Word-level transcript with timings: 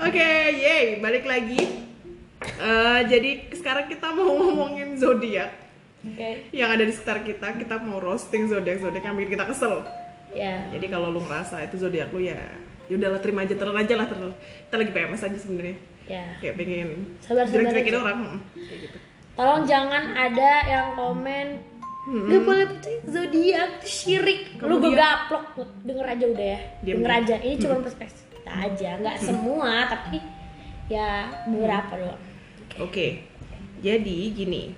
Oke, 0.00 0.32
yay, 0.56 0.96
balik 0.96 1.28
lagi. 1.28 1.60
Eh, 2.40 3.00
jadi 3.04 3.52
sekarang 3.52 3.84
kita 3.84 4.16
mau 4.16 4.32
ngomongin 4.32 4.96
zodiak 4.96 5.52
Oke. 6.00 6.48
yang 6.56 6.72
ada 6.72 6.88
di 6.88 6.92
sekitar 6.92 7.20
kita. 7.20 7.52
Kita 7.60 7.76
mau 7.84 8.00
roasting 8.00 8.48
zodiak 8.48 8.80
zodiak 8.80 9.04
yang 9.04 9.16
bikin 9.20 9.36
kita 9.36 9.44
kesel. 9.44 9.84
Ya. 10.32 10.64
Jadi 10.72 10.88
kalau 10.88 11.12
lu 11.12 11.20
ngerasa 11.20 11.68
itu 11.68 11.76
zodiak 11.76 12.08
lu 12.16 12.24
ya, 12.24 12.40
ya 12.88 12.94
udahlah 12.96 13.20
terima 13.20 13.44
aja, 13.44 13.52
terus 13.52 13.76
aja 13.76 13.92
lah 13.92 14.06
terus. 14.08 14.32
Kita 14.40 14.74
lagi 14.80 14.92
PMS 14.96 15.20
aja 15.20 15.36
sebenarnya. 15.36 15.76
Ya. 16.08 16.24
Kayak 16.40 16.54
pengen 16.56 16.88
jelek-jelekin 17.20 17.92
aja. 17.92 18.00
orang. 18.00 18.16
hmm, 18.24 18.40
Kayak 18.56 18.80
gitu. 18.88 18.98
Tolong 19.36 19.62
jangan 19.68 20.04
ada 20.16 20.52
yang 20.64 20.86
komen 20.96 21.48
Gak 22.10 22.42
boleh 22.48 22.66
percaya 22.66 22.98
zodiak 23.04 23.72
syirik. 23.84 24.56
Lu 24.64 24.80
gue 24.80 24.96
gaplok. 24.96 25.60
Denger 25.84 26.06
aja 26.08 26.24
udah 26.24 26.46
ya. 26.56 26.60
Diam, 26.80 27.04
Denger 27.04 27.12
diam. 27.12 27.20
aja. 27.20 27.34
Ini 27.44 27.54
cuma 27.60 27.76
perspektif 27.84 28.29
kita 28.40 28.52
aja, 28.56 28.90
nggak 28.98 29.18
semua 29.20 29.84
tapi 29.86 30.18
ya 30.88 31.28
beberapa 31.44 31.92
doang. 32.00 32.22
Oke, 32.80 33.28
jadi 33.78 34.18
gini, 34.32 34.72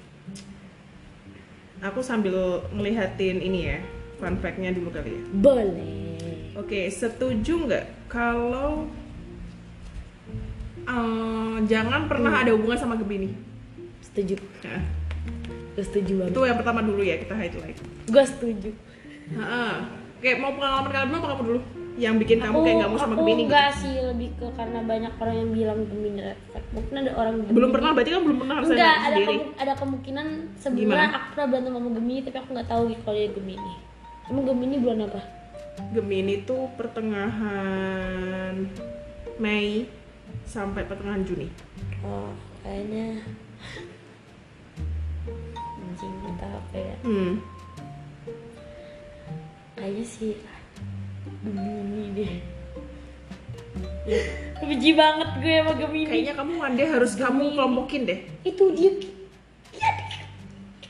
aku 1.79 2.03
sambil 2.03 2.67
ngelihatin 2.75 3.39
ini 3.39 3.71
ya, 3.71 3.79
fun 4.19 4.35
fact-nya 4.43 4.75
dulu 4.75 4.91
kali 4.91 5.15
ya. 5.15 5.23
Boleh. 5.31 6.53
Oke, 6.59 6.91
setuju 6.91 7.71
nggak 7.71 7.87
kalau 8.11 8.91
eh, 10.83 11.57
jangan 11.65 12.11
pernah 12.11 12.43
ada 12.43 12.51
hubungan 12.53 12.77
sama 12.77 12.99
Gemini? 12.99 13.33
Setuju. 14.03 14.37
Nah, 14.67 14.83
Gue 15.73 15.85
setuju 15.89 16.13
banget. 16.21 16.37
itu 16.37 16.41
yang 16.45 16.59
pertama 16.61 16.81
dulu 16.85 17.01
ya 17.01 17.17
kita 17.17 17.33
highlight. 17.33 17.79
Gue 18.05 18.25
setuju. 18.29 18.71
Heeh. 19.33 19.75
Kayak 20.21 20.39
mau 20.45 20.53
pengalaman 20.53 20.93
kalian 20.93 21.09
dulu 21.09 21.25
apa 21.25 21.43
dulu? 21.43 21.61
Yang 21.93 22.15
bikin 22.25 22.39
kamu 22.41 22.57
kayak 22.65 22.77
nggak 22.81 22.91
mau 22.91 22.99
sama 22.99 23.15
Gemini? 23.21 23.37
gitu? 23.37 23.47
enggak 23.53 23.71
sih 23.77 23.95
lebih 24.01 24.29
ke 24.41 24.47
karena 24.57 24.81
banyak 24.81 25.13
orang 25.21 25.37
yang 25.37 25.51
bilang 25.53 25.79
Gemini 25.85 26.21
red 26.25 26.41
flag. 26.49 26.65
Mungkin 26.73 26.95
ada 26.97 27.13
orang 27.15 27.35
Gemini. 27.37 27.53
Belum 27.53 27.71
pernah, 27.71 27.91
berarti 27.93 28.11
kan 28.11 28.23
belum 28.25 28.39
pernah 28.41 28.55
harus 28.57 28.69
Enggak, 28.73 28.97
ada 28.97 29.13
sendiri. 29.13 29.37
ada 29.61 29.73
kemungkinan 29.77 30.27
Gimana? 30.73 31.05
aku 31.13 31.27
pernah 31.37 31.47
berantem 31.53 31.73
sama 31.77 31.91
Gemini 31.93 32.21
tapi 32.25 32.37
aku 32.41 32.49
nggak 32.57 32.69
tahu 32.69 32.83
kalau 33.05 33.17
dia 33.17 33.31
Gemini. 33.31 33.73
Emang 34.27 34.45
Gemini 34.49 34.77
bulan 34.81 34.99
apa? 35.05 35.21
Gemini 35.93 36.35
tuh 36.43 36.69
pertengahan 36.77 38.55
Mei 39.37 39.89
sampai 40.45 40.85
pertengahan 40.85 41.25
Juni. 41.25 41.49
Oh, 42.01 42.33
kayaknya 42.61 43.21
anjing 45.79 46.15
entah 46.25 46.53
apa 46.53 46.77
ya. 46.77 46.97
Hmm. 47.05 47.33
Kayaknya 49.77 50.05
sih 50.05 50.33
Gemini 51.43 52.05
deh. 52.15 52.33
Benci 54.63 54.91
banget 54.95 55.29
gue 55.39 55.55
sama 55.63 55.73
Gemini. 55.79 56.11
Kayaknya 56.11 56.35
kamu 56.39 56.53
one 56.59 56.75
day 56.75 56.87
harus 56.91 57.13
kamu 57.15 57.55
kelompokin 57.55 58.03
deh. 58.07 58.21
itu 58.43 58.65
dia 58.75 58.91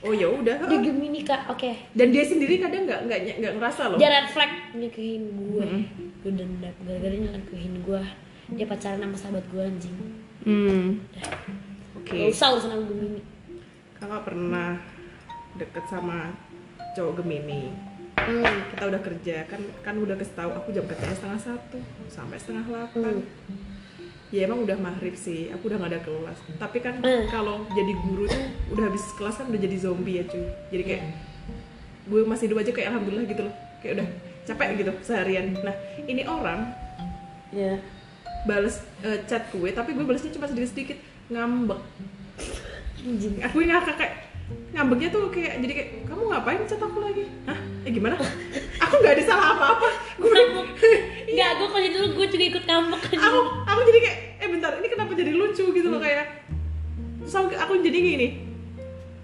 Oh 0.03 0.11
ya 0.11 0.27
udah. 0.27 0.67
dia 0.67 0.81
Gemini 0.83 1.23
kak. 1.23 1.47
Oke. 1.47 1.79
Dan 1.95 2.11
dia 2.11 2.27
sendiri 2.27 2.59
kadang 2.59 2.91
nggak 2.91 3.07
nggak 3.07 3.21
nggak 3.39 3.53
ngerasa 3.55 3.83
loh. 3.95 3.99
Dia 4.03 4.11
red 4.11 4.29
flag 4.35 4.51
gue. 4.75 5.63
Mm-mm. 5.63 5.83
Gue 6.27 6.33
dendam 6.35 6.75
gara-gara 6.83 7.15
dia 7.15 7.31
nyekuhin 7.31 7.75
gue. 7.87 8.03
Dia 8.59 8.67
pacaran 8.67 8.99
sama 8.99 9.17
sahabat 9.17 9.45
gue 9.55 9.63
anjing. 9.63 9.97
Hmm. 10.43 10.87
Oke. 12.03 12.19
Gak 12.19 12.35
usah 12.35 12.59
urusan 12.59 12.71
sama 12.75 12.85
Gemini. 12.91 13.23
Kakak 13.95 14.23
pernah 14.27 14.69
deket 15.55 15.85
sama 15.87 16.35
cowok 16.99 17.23
Gemini. 17.23 17.92
Hmm. 18.15 18.57
Kita 18.71 18.85
udah 18.87 19.01
kerja 19.01 19.37
kan 19.47 19.61
kan 19.81 19.95
udah 19.97 20.15
kasih 20.15 20.35
tahu 20.35 20.51
aku 20.53 20.69
jam 20.71 20.85
kerjanya 20.85 21.13
setengah 21.13 21.41
satu 21.43 21.79
sampai 22.07 22.37
setengah 22.37 22.65
delapan. 22.65 23.19
Hmm. 23.19 23.25
Ya 24.33 24.49
emang 24.49 24.65
udah 24.65 24.77
maghrib 24.77 25.13
sih, 25.13 25.53
aku 25.53 25.69
udah 25.69 25.77
gak 25.77 25.93
ada 25.93 26.01
kelas. 26.01 26.39
Tapi 26.57 26.79
kan 26.81 26.95
Hmm. 26.99 27.29
kalau 27.29 27.65
jadi 27.69 27.93
guru 27.99 28.25
tuh 28.25 28.43
udah 28.71 28.85
habis 28.89 29.05
kelas 29.15 29.37
kan 29.37 29.47
udah 29.49 29.61
jadi 29.61 29.77
zombie 29.77 30.19
ya 30.19 30.25
cuy. 30.25 30.45
Jadi 30.71 30.83
kayak 30.83 31.03
gue 32.03 32.21
masih 32.25 32.49
hidup 32.49 32.59
aja 32.61 32.71
kayak 32.71 32.89
alhamdulillah 32.91 33.27
gitu 33.27 33.43
loh. 33.45 33.55
Kayak 33.81 33.93
udah 34.01 34.09
capek 34.43 34.69
gitu 34.77 34.93
seharian. 35.03 35.47
Nah 35.57 35.77
ini 36.05 36.25
orang 36.25 36.61
Ya. 37.53 37.77
bales 38.43 38.81
eh, 39.03 39.21
chat 39.29 39.45
gue 39.53 39.71
tapi 39.71 39.93
gue 39.93 40.03
balesnya 40.03 40.33
cuma 40.33 40.49
sedikit 40.49 40.73
sedikit 40.73 40.99
ngambek 41.29 41.79
aku 43.39 43.57
ngakak 43.61 43.95
kayak 43.95 44.15
ngambeknya 44.73 45.09
tuh 45.11 45.29
kayak 45.29 45.61
jadi 45.61 45.73
kayak 45.77 45.91
kamu 46.07 46.23
ngapain 46.27 46.65
chat 46.65 46.81
aku 46.81 46.99
lagi 46.99 47.29
hah 47.45 47.59
eh 47.83 47.91
gimana? 47.91 48.15
Aku 48.83 48.95
nggak 49.03 49.15
ada 49.19 49.23
salah 49.27 49.47
apa 49.57 49.65
apa 49.79 49.89
gue 50.19 50.31
Ngambek. 50.31 50.69
Enggak, 51.33 51.51
gue 51.57 51.69
kalau 51.73 51.89
dulu 51.89 52.07
gue 52.13 52.27
juga 52.29 52.45
ikut 52.53 52.65
ngambek 52.69 53.03
aku 53.17 53.39
aku 53.65 53.81
jadi 53.89 53.99
kayak 54.05 54.19
eh 54.43 54.49
bentar 54.51 54.73
ini 54.79 54.89
kenapa 54.91 55.11
jadi 55.17 55.33
lucu? 55.33 55.65
gitu 55.73 55.89
loh 55.89 56.01
kayak. 56.03 56.27
Terus 57.23 57.35
aku, 57.39 57.47
aku 57.55 57.73
jadi 57.81 57.99
gini 57.99 58.29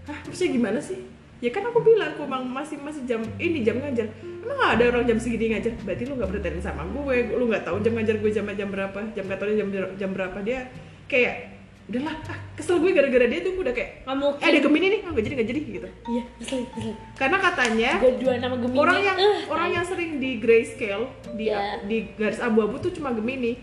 hah 0.08 0.18
maksudnya 0.24 0.50
gimana 0.56 0.78
sih? 0.80 0.98
Ya 1.38 1.54
kan 1.54 1.62
aku 1.68 1.84
bilang 1.84 2.16
aku 2.16 2.24
emang 2.26 2.48
masih 2.48 2.80
masih 2.80 3.04
jam 3.04 3.20
ini 3.38 3.62
jam 3.62 3.78
ngajar. 3.78 4.08
Emang 4.42 4.58
ada 4.58 4.84
orang 4.88 5.04
jam 5.04 5.18
segini 5.20 5.52
ngajar? 5.52 5.76
Berarti 5.84 6.02
lu 6.08 6.16
nggak 6.16 6.30
bertanya 6.32 6.62
sama 6.64 6.88
gue. 6.88 7.16
Lu 7.36 7.44
nggak 7.46 7.62
tahu 7.68 7.78
jam 7.84 7.92
ngajar 7.94 8.16
gue 8.18 8.30
jam 8.32 8.48
jam 8.56 8.68
berapa 8.72 9.00
jam 9.12 9.24
kantornya 9.28 9.56
jam 9.60 9.68
jam 10.00 10.10
berapa. 10.16 10.38
Dia 10.42 10.66
kayak 11.06 11.57
udahlah 11.88 12.12
ah, 12.22 12.38
kesel 12.52 12.76
gue 12.78 12.92
gara-gara 12.92 13.24
dia 13.24 13.40
tuh 13.40 13.56
udah 13.56 13.72
kayak 13.72 14.04
Nggak 14.04 14.16
mau 14.18 14.30
eh 14.34 14.44
ada 14.44 14.58
gemini 14.60 14.86
nih. 14.88 15.00
Nggak 15.02 15.24
jadi 15.24 15.34
nggak 15.34 15.48
jadi 15.48 15.60
gitu. 15.72 15.88
Iya, 16.06 16.22
kesel, 16.36 16.58
kesel. 16.68 16.92
karena 17.16 17.36
katanya 17.40 17.90
dua 18.14 18.32
nama 18.36 18.56
Gemini. 18.56 18.76
orang 18.78 18.98
yang 19.00 19.16
Eh, 19.16 19.36
orang 19.46 19.68
yang 19.72 19.84
sering 19.84 20.10
di 20.16 20.30
grayscale 20.36 21.04
di 21.32 21.48
Iya. 21.48 21.80
di 21.82 21.96
garis 22.12 22.38
abu-abu 22.38 22.76
tuh 22.76 22.92
cuma 22.92 23.10
Gemini. 23.10 23.56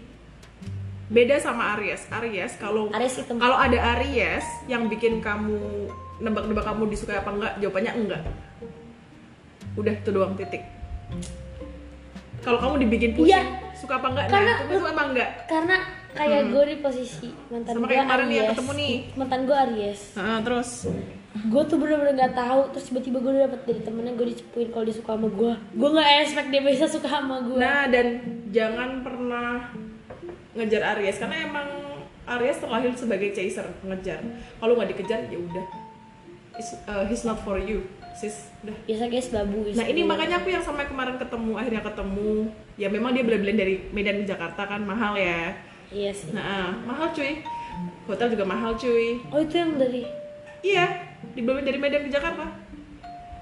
Beda 1.05 1.37
sama 1.37 1.77
Aries. 1.77 2.09
Aries 2.09 2.57
kalau 2.57 2.89
kalau 3.37 3.57
ada 3.57 3.77
Aries 3.93 4.41
yang 4.65 4.89
bikin 4.89 5.21
kamu 5.21 5.85
nebak-nebak 6.17 6.65
kamu 6.65 6.89
disukai 6.89 7.21
apa 7.21 7.29
enggak 7.29 7.53
jawabannya 7.59 7.93
enggak. 7.95 8.21
Udah 9.75 9.93
itu 9.93 10.09
doang 10.09 10.33
titik. 10.33 10.65
Kalau 12.41 12.57
kamu 12.57 12.81
dibikin 12.81 13.13
pusing 13.13 13.37
Iya. 13.37 13.73
suka 13.75 13.97
apa 13.97 14.07
enggak? 14.07 14.25
Karena- 14.29 14.49
nah 14.51 14.65
itu, 14.65 14.73
itu 14.73 14.85
emang 14.87 15.07
enggak. 15.13 15.29
Karena 15.45 15.77
kayak 16.15 16.41
gue 16.49 16.63
di 16.71 16.75
posisi 16.79 17.29
mantan 17.51 17.75
gue 17.83 17.97
Aries. 17.99 18.47
ketemu 18.55 18.71
nih. 18.79 18.95
Mantan 19.19 19.41
gue 19.43 19.55
Aries. 19.55 20.01
Nah, 20.15 20.39
terus 20.41 20.69
Gue 21.35 21.67
tuh 21.67 21.75
bener-bener 21.75 22.15
gak 22.15 22.33
tahu 22.39 22.71
terus 22.71 22.87
tiba-tiba 22.87 23.19
gue 23.19 23.43
dapet 23.43 23.59
dari 23.67 23.81
temennya 23.83 24.15
gue 24.15 24.27
dicepuin 24.31 24.71
kalau 24.71 24.87
dia 24.87 24.95
suka 24.95 25.19
sama 25.19 25.27
gue. 25.27 25.53
Gue 25.75 25.89
nggak 25.91 26.09
expect 26.23 26.47
dia 26.47 26.61
bisa 26.63 26.87
suka 26.87 27.07
sama 27.11 27.43
gue. 27.43 27.59
Nah, 27.59 27.91
dan 27.91 28.07
jangan 28.55 29.03
pernah 29.03 29.67
ngejar 30.55 30.95
Aries 30.95 31.19
karena 31.19 31.37
emang 31.43 31.67
Aries 32.25 32.57
terlahir 32.63 32.95
sebagai 32.95 33.29
chaser, 33.35 33.67
ngejar. 33.83 34.23
Kalau 34.63 34.73
nggak 34.79 34.95
dikejar 34.95 35.27
ya 35.27 35.35
udah. 35.35 35.65
Uh, 36.87 37.03
he's 37.11 37.27
not 37.27 37.43
for 37.43 37.59
you, 37.59 37.83
sis. 38.15 38.47
Udah. 38.63 38.71
Biasa 38.87 39.03
guys 39.11 39.27
babu. 39.27 39.59
Nah, 39.75 39.85
ini 39.91 40.07
makanya 40.07 40.39
aku 40.39 40.47
yang 40.47 40.63
sampai 40.63 40.87
kemarin 40.87 41.19
ketemu, 41.19 41.51
akhirnya 41.59 41.83
ketemu. 41.83 42.47
Ya 42.79 42.87
memang 42.87 43.11
dia 43.11 43.27
benar-benar 43.27 43.59
dari 43.59 43.75
Medan 43.91 44.23
ke 44.23 44.31
Jakarta 44.31 44.63
kan 44.63 44.87
mahal 44.87 45.19
ya. 45.19 45.51
Iya 45.95 46.11
sih. 46.11 46.35
Nah, 46.35 46.75
mahal 46.83 47.07
cuy. 47.15 47.39
Hotel 48.05 48.27
juga 48.35 48.43
mahal 48.43 48.75
cuy. 48.75 49.23
Oh 49.31 49.39
itu 49.39 49.55
yang 49.55 49.79
dari 49.79 50.03
Iya, 50.59 50.85
dibeli 51.31 51.61
dari 51.63 51.79
Medan 51.79 52.03
ke 52.03 52.11
Jakarta. 52.11 52.43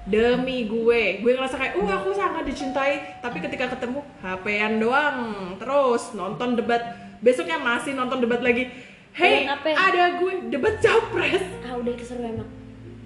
Demi 0.03 0.67
gue, 0.67 1.23
gue 1.23 1.31
ngerasa 1.31 1.55
kayak, 1.55 1.79
uh 1.79 1.87
aku 1.87 2.11
sangat 2.11 2.43
dicintai. 2.43 3.23
Tapi 3.23 3.39
ketika 3.39 3.71
ketemu, 3.71 4.03
HP-an 4.19 4.77
doang. 4.77 5.17
Terus 5.55 6.11
nonton 6.13 6.59
debat, 6.59 6.83
besoknya 7.23 7.55
masih 7.57 7.95
nonton 7.95 8.19
debat 8.19 8.43
lagi. 8.43 8.67
Hey, 9.15 9.47
Debat 9.47 9.63
apa? 9.63 9.69
ada 9.71 10.03
gue 10.19 10.33
debat 10.51 10.75
capres. 10.83 11.39
ah 11.63 11.73
udah 11.79 11.91
itu 11.95 12.03
seru 12.03 12.21
emang. 12.21 12.49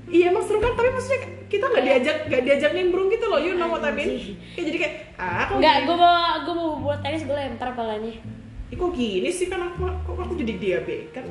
Iya 0.08 0.32
emang 0.32 0.42
seru 0.42 0.58
kan, 0.58 0.74
tapi 0.74 0.90
maksudnya 0.90 1.20
kita 1.46 1.68
nggak 1.68 1.84
diajak, 1.84 2.18
nggak 2.26 2.42
diajak 2.48 2.72
nimbrung 2.74 3.12
gitu 3.12 3.28
loh. 3.28 3.38
You 3.38 3.54
know 3.54 3.70
what 3.70 3.86
I 3.86 3.92
mean? 3.92 4.34
Ya 4.58 4.62
jadi 4.66 4.78
kayak, 4.82 4.94
ah 5.20 5.46
kok 5.46 5.60
Enggak, 5.60 5.76
gini? 5.78 5.86
gue 5.86 5.96
mau 6.00 6.16
gue 6.42 6.56
mau 6.56 6.70
buat 6.82 7.00
tenis 7.06 7.22
gue 7.22 7.36
lempar 7.36 7.76
palanya. 7.78 8.16
Ih, 8.68 8.76
kok 8.76 8.92
gini 8.92 9.30
sih 9.30 9.48
kan 9.48 9.64
aku, 9.64 9.88
kok 10.04 10.16
aku 10.18 10.34
jadi 10.36 10.54
diabetes 10.58 11.12
kan? 11.12 11.24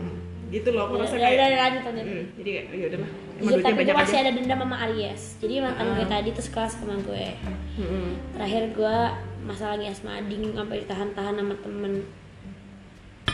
Gitu 0.47 0.69
loh, 0.71 0.87
aku 0.87 0.95
Ya, 0.97 1.03
rasa 1.03 1.15
ya, 1.15 1.27
kayak. 1.27 1.37
ya, 1.37 1.59
lanjut 1.59 1.83
lanjut. 1.85 2.07
Hmm, 2.07 2.25
jadi 2.37 2.51
kayak, 2.51 2.67
ya 2.71 2.87
udahlah. 2.87 3.11
Emang 3.11 3.37
Iya, 3.37 3.51
duitnya 3.51 3.67
tapi 3.67 3.81
gue 3.83 3.97
masih 3.99 4.17
aja. 4.17 4.23
ada 4.23 4.31
dendam 4.33 4.59
sama 4.63 4.77
Aries. 4.81 5.23
Jadi 5.37 5.55
mantan 5.59 5.87
gue 5.91 6.01
Ah. 6.01 6.09
tadi 6.09 6.29
tuh 6.31 6.45
sekelas 6.47 6.73
sama 6.75 6.95
gue. 6.99 7.27
Terakhir 8.33 8.63
gue 8.73 8.97
masalah 9.43 9.73
lagi 9.75 9.87
asma 9.87 10.11
ading 10.17 10.43
sampai 10.51 10.77
ditahan-tahan 10.81 11.35
sama 11.35 11.55
temen. 11.57 11.93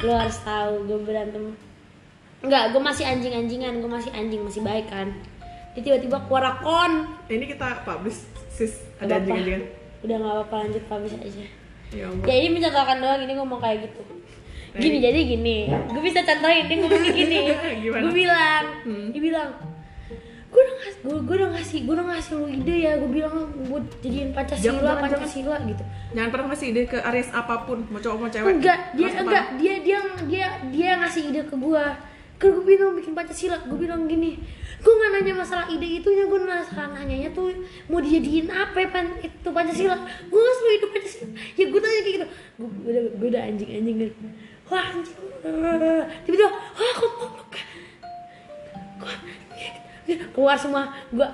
Lo 0.00 0.12
harus 0.12 0.38
tahu 0.40 0.72
gue 0.84 0.98
berantem. 1.00 1.44
Enggak, 2.42 2.74
gue 2.74 2.82
masih 2.82 3.04
anjing-anjingan, 3.06 3.78
gue 3.78 3.90
masih 3.92 4.10
anjing, 4.10 4.42
masih 4.42 4.60
baik 4.60 4.88
kan. 4.88 5.14
Dia 5.72 5.82
tiba-tiba 5.84 6.18
keluar 6.26 6.44
akun. 6.50 7.06
Nah, 7.06 7.30
ini 7.30 7.46
kita 7.46 7.86
publish 7.86 8.18
sis 8.50 8.82
ada 8.98 9.16
anjing-anjingan. 9.16 9.62
Udah 10.02 10.16
gak 10.16 10.32
apa-apa 10.34 10.54
lanjut 10.58 10.82
publish 10.84 11.14
aja. 11.14 11.46
Ya. 11.92 12.08
Ya 12.24 12.34
ini 12.34 12.48
mencontohkan 12.50 12.98
doang 12.98 13.20
ini 13.20 13.32
ngomong 13.34 13.58
kayak 13.58 13.84
gitu. 13.84 14.00
Gini 14.72 14.98
jadi 14.98 15.20
gini, 15.22 15.56
gue 15.68 16.00
bisa 16.00 16.20
contohin 16.22 16.64
dia 16.64 16.76
ngomongnya 16.78 17.12
gini. 17.12 17.38
Gue 18.02 18.12
bilang, 18.16 18.64
Hmm. 18.82 19.12
dia 19.12 19.20
bilang, 19.20 19.52
gue 20.48 20.56
udah 20.58 20.76
ngasih 20.78 20.96
gue 20.98 21.16
gue 21.18 21.34
udah 21.34 21.50
ngasih 21.50 21.78
gue 21.82 21.94
udah 21.94 22.06
ngasih 22.06 22.32
lu 22.34 22.46
ide 22.46 22.76
ya 22.78 22.92
gue 22.96 23.10
bilang 23.10 23.34
gue 23.54 23.80
jadiin 24.00 24.30
pancasila 24.30 24.64
Jangan, 24.68 24.84
jangan, 24.84 25.02
pancasila 25.02 25.56
gitu 25.62 25.84
Jangan 26.12 26.28
pernah 26.28 26.46
ngasih 26.48 26.66
ide 26.68 26.82
ke 26.86 26.98
Aries 27.02 27.28
apa 27.30 27.54
pun, 27.64 27.78
mau 27.86 27.96
cowok 27.96 28.16
mau 28.18 28.28
cewek. 28.28 28.52
enggak 28.54 28.78
dia 28.92 29.08
enggak 29.14 29.44
dia 29.56 29.74
dia 29.80 29.98
dia 30.28 30.46
dia 30.68 30.90
ngasih 30.98 31.22
ide 31.26 31.40
ke 31.42 31.56
gue 31.56 31.84
kan 32.36 32.48
gue 32.50 32.64
bilang 32.66 32.92
bikin 32.92 33.12
pancasila 33.12 33.56
gue 33.62 33.78
bilang 33.78 34.04
gini 34.04 34.40
gue 34.82 34.92
nggak 34.98 35.10
nanya 35.14 35.34
masalah 35.38 35.66
ide 35.70 36.02
itunya 36.02 36.26
gue 36.26 36.40
masalah 36.42 36.90
nanyanya 36.90 37.30
tuh 37.30 37.54
mau 37.86 38.02
dijadiin 38.02 38.50
apa 38.50 38.76
ya, 38.82 38.88
pan? 38.90 39.06
Itu 39.22 39.48
pancasila. 39.54 39.96
Gue 40.26 40.40
nggak 40.42 40.56
selalu 40.58 40.72
ide 40.74 40.86
pancasila. 40.90 41.28
Ya 41.54 41.64
gue 41.70 41.80
tanya 41.80 42.00
kayak 42.02 42.14
gitu. 42.18 42.26
Gue 42.58 42.90
udah 42.90 43.02
gue 43.14 43.28
udah 43.30 43.42
anjing 43.46 43.70
anjing 43.70 43.96
kan 44.02 44.10
wah 44.66 44.84
anjing. 44.90 45.16
Tiba-tiba 46.26 46.48
wah 46.50 46.92
kok 46.98 47.12
keluar 50.34 50.56
semua. 50.58 50.90
Gue 51.14 51.28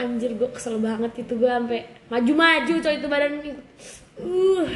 anjir 0.00 0.32
gue 0.40 0.48
kesel 0.48 0.80
banget 0.80 1.12
itu 1.20 1.36
gue 1.36 1.50
sampai 1.50 1.84
maju-maju 2.08 2.74
coy 2.80 2.94
itu 2.96 3.08
badan 3.12 3.32
uh. 4.24 4.66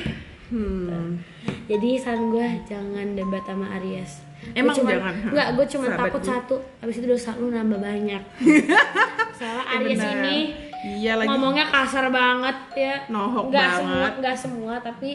Hmm. 0.53 1.25
jadi 1.67 1.89
saran 1.97 2.29
gue 2.29 2.49
jangan 2.69 3.17
debat 3.17 3.41
sama 3.49 3.73
Aries 3.81 4.21
Emang 4.53 4.75
cuman- 4.75 4.93
jangan? 4.93 5.15
Enggak, 5.27 5.49
gue 5.51 5.67
cuma 5.69 5.85
takut 5.91 6.21
gue. 6.21 6.31
satu 6.31 6.57
Habis 6.79 6.97
itu 6.97 7.07
dosa 7.07 7.31
lu 7.35 7.49
nambah 7.49 7.79
banyak 7.79 8.23
Soalnya 9.35 9.63
Ya 9.63 9.75
Aries 9.75 9.99
benar. 9.99 10.15
ini 10.21 10.37
Iya 10.85 11.13
lagi. 11.17 11.29
Ngomongnya 11.29 11.67
kasar 11.67 12.07
banget 12.09 12.57
ya 12.75 12.95
Nohok 13.09 13.45
Nggak 13.49 13.57
banget. 13.63 13.81
semua, 13.81 14.07
nggak 14.15 14.37
semua 14.37 14.75
Tapi 14.79 15.11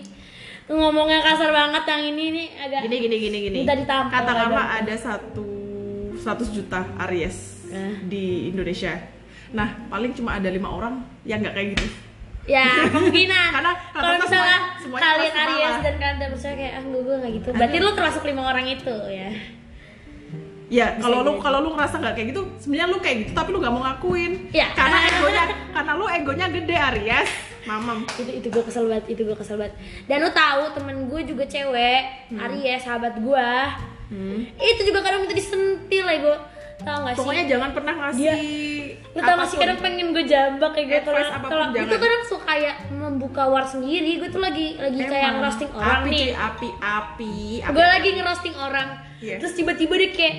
ngomongnya 0.68 1.20
kasar 1.20 1.50
banget 1.50 1.84
yang 1.84 2.04
ini 2.08 2.26
nih 2.32 2.48
agak 2.60 2.80
Gini 2.84 2.98
gini 3.00 3.16
gini 3.20 3.38
gini. 3.44 3.58
Minta 3.60 3.74
ditampol 3.74 4.10
Katakanlah 4.12 4.68
ada 4.78 4.96
satu 4.96 5.48
100 6.16 6.26
juta 6.52 6.82
Aries 7.00 7.38
Eh. 7.68 8.02
di 8.04 8.24
Indonesia. 8.48 8.98
Nah, 9.50 9.66
paling 9.88 10.12
cuma 10.12 10.36
ada 10.36 10.46
lima 10.46 10.68
orang 10.68 10.98
yang 11.24 11.38
nggak 11.40 11.54
kayak 11.54 11.68
gitu. 11.74 11.88
Ya 12.50 12.66
kemungkinan 12.84 13.50
Karena 13.56 13.72
Kalau 13.88 14.10
rata-rata 14.10 14.26
misalnya 14.26 14.58
semuanya- 14.58 14.78
semuanya 14.80 15.04
kalian 15.06 15.34
Aries 15.38 15.78
dan 15.80 15.96
kalian 15.96 16.18
percaya 16.30 16.56
kayak 16.56 16.74
ah 16.74 16.84
gue 16.84 17.16
nggak 17.16 17.32
gitu 17.36 17.50
Berarti 17.52 17.78
lu 17.78 17.90
termasuk 17.94 18.24
lima 18.26 18.42
orang 18.44 18.66
itu 18.68 18.96
ya 19.08 19.30
Ya, 20.70 20.94
kalau 20.96 21.26
lu 21.26 21.32
jadi. 21.32 21.42
kalau 21.42 21.60
lu 21.60 21.70
ngerasa 21.74 21.98
nggak 21.98 22.14
kayak 22.14 22.28
gitu, 22.30 22.42
sebenarnya 22.60 22.88
lu 22.88 22.98
kayak 23.00 23.18
gitu 23.20 23.32
tapi 23.34 23.50
lu 23.50 23.58
nggak 23.58 23.74
mau 23.74 23.82
ngakuin. 23.84 24.34
Ya. 24.50 24.70
Karena 24.72 25.02
egonya 25.10 25.44
karena 25.74 25.92
lu 25.96 26.06
egonya 26.08 26.46
gede 26.48 26.76
Aries. 26.78 27.30
Mamam. 27.62 28.06
itu 28.16 28.32
itu 28.32 28.48
gue 28.48 28.62
kesel 28.62 28.86
banget 28.86 29.06
itu 29.10 29.22
gue 29.24 29.34
kesel 29.34 29.58
banget 29.58 29.74
dan 30.06 30.18
lu 30.20 30.30
tahu 30.32 30.70
temen 30.72 31.06
gue 31.06 31.22
juga 31.24 31.44
cewek 31.44 32.02
Aries 32.32 32.82
sahabat 32.82 33.18
gue 33.18 33.50
Hmm. 34.10 34.42
itu 34.58 34.82
juga 34.84 35.02
kadang 35.02 35.22
minta 35.22 35.34
disentil 35.34 36.02
ya 36.04 36.18
gue 36.20 36.38
tau 36.80 36.98
gak 37.00 37.14
sih 37.14 37.20
Pokoknya 37.20 37.46
jangan 37.46 37.70
pernah 37.72 37.94
ngasih 37.96 38.18
Dia- 38.20 38.42
lu 39.10 39.20
tau 39.26 39.36
gak 39.42 39.50
sih 39.50 39.58
kadang 39.58 39.80
pengen 39.82 40.14
gue 40.14 40.26
jambak 40.30 40.72
kayak 40.78 40.86
gue 40.86 41.00
Advice 41.02 41.18
kalau 41.18 41.34
apa 41.34 41.48
pun 41.50 41.50
kalau 41.50 41.66
itu 41.74 41.96
kadang 41.98 42.24
suka 42.30 42.46
kayak 42.46 42.76
membuka 42.94 43.44
war 43.50 43.66
sendiri. 43.66 44.12
Gue 44.22 44.30
tuh 44.30 44.42
lagi 44.42 44.78
lagi 44.78 45.02
kayak 45.02 45.26
Emang. 45.26 45.36
ngerosting 45.42 45.72
orang 45.74 46.02
api, 46.02 46.10
nih. 46.10 46.20
cuy, 46.22 46.32
api, 46.34 46.70
api, 46.78 47.34
api. 47.66 47.74
gue 47.74 47.86
lagi 47.90 48.10
ngerosting 48.14 48.56
orang. 48.58 48.90
Iya. 49.20 49.36
terus 49.44 49.54
tiba-tiba 49.58 50.00
dia 50.00 50.12
kayak 50.16 50.36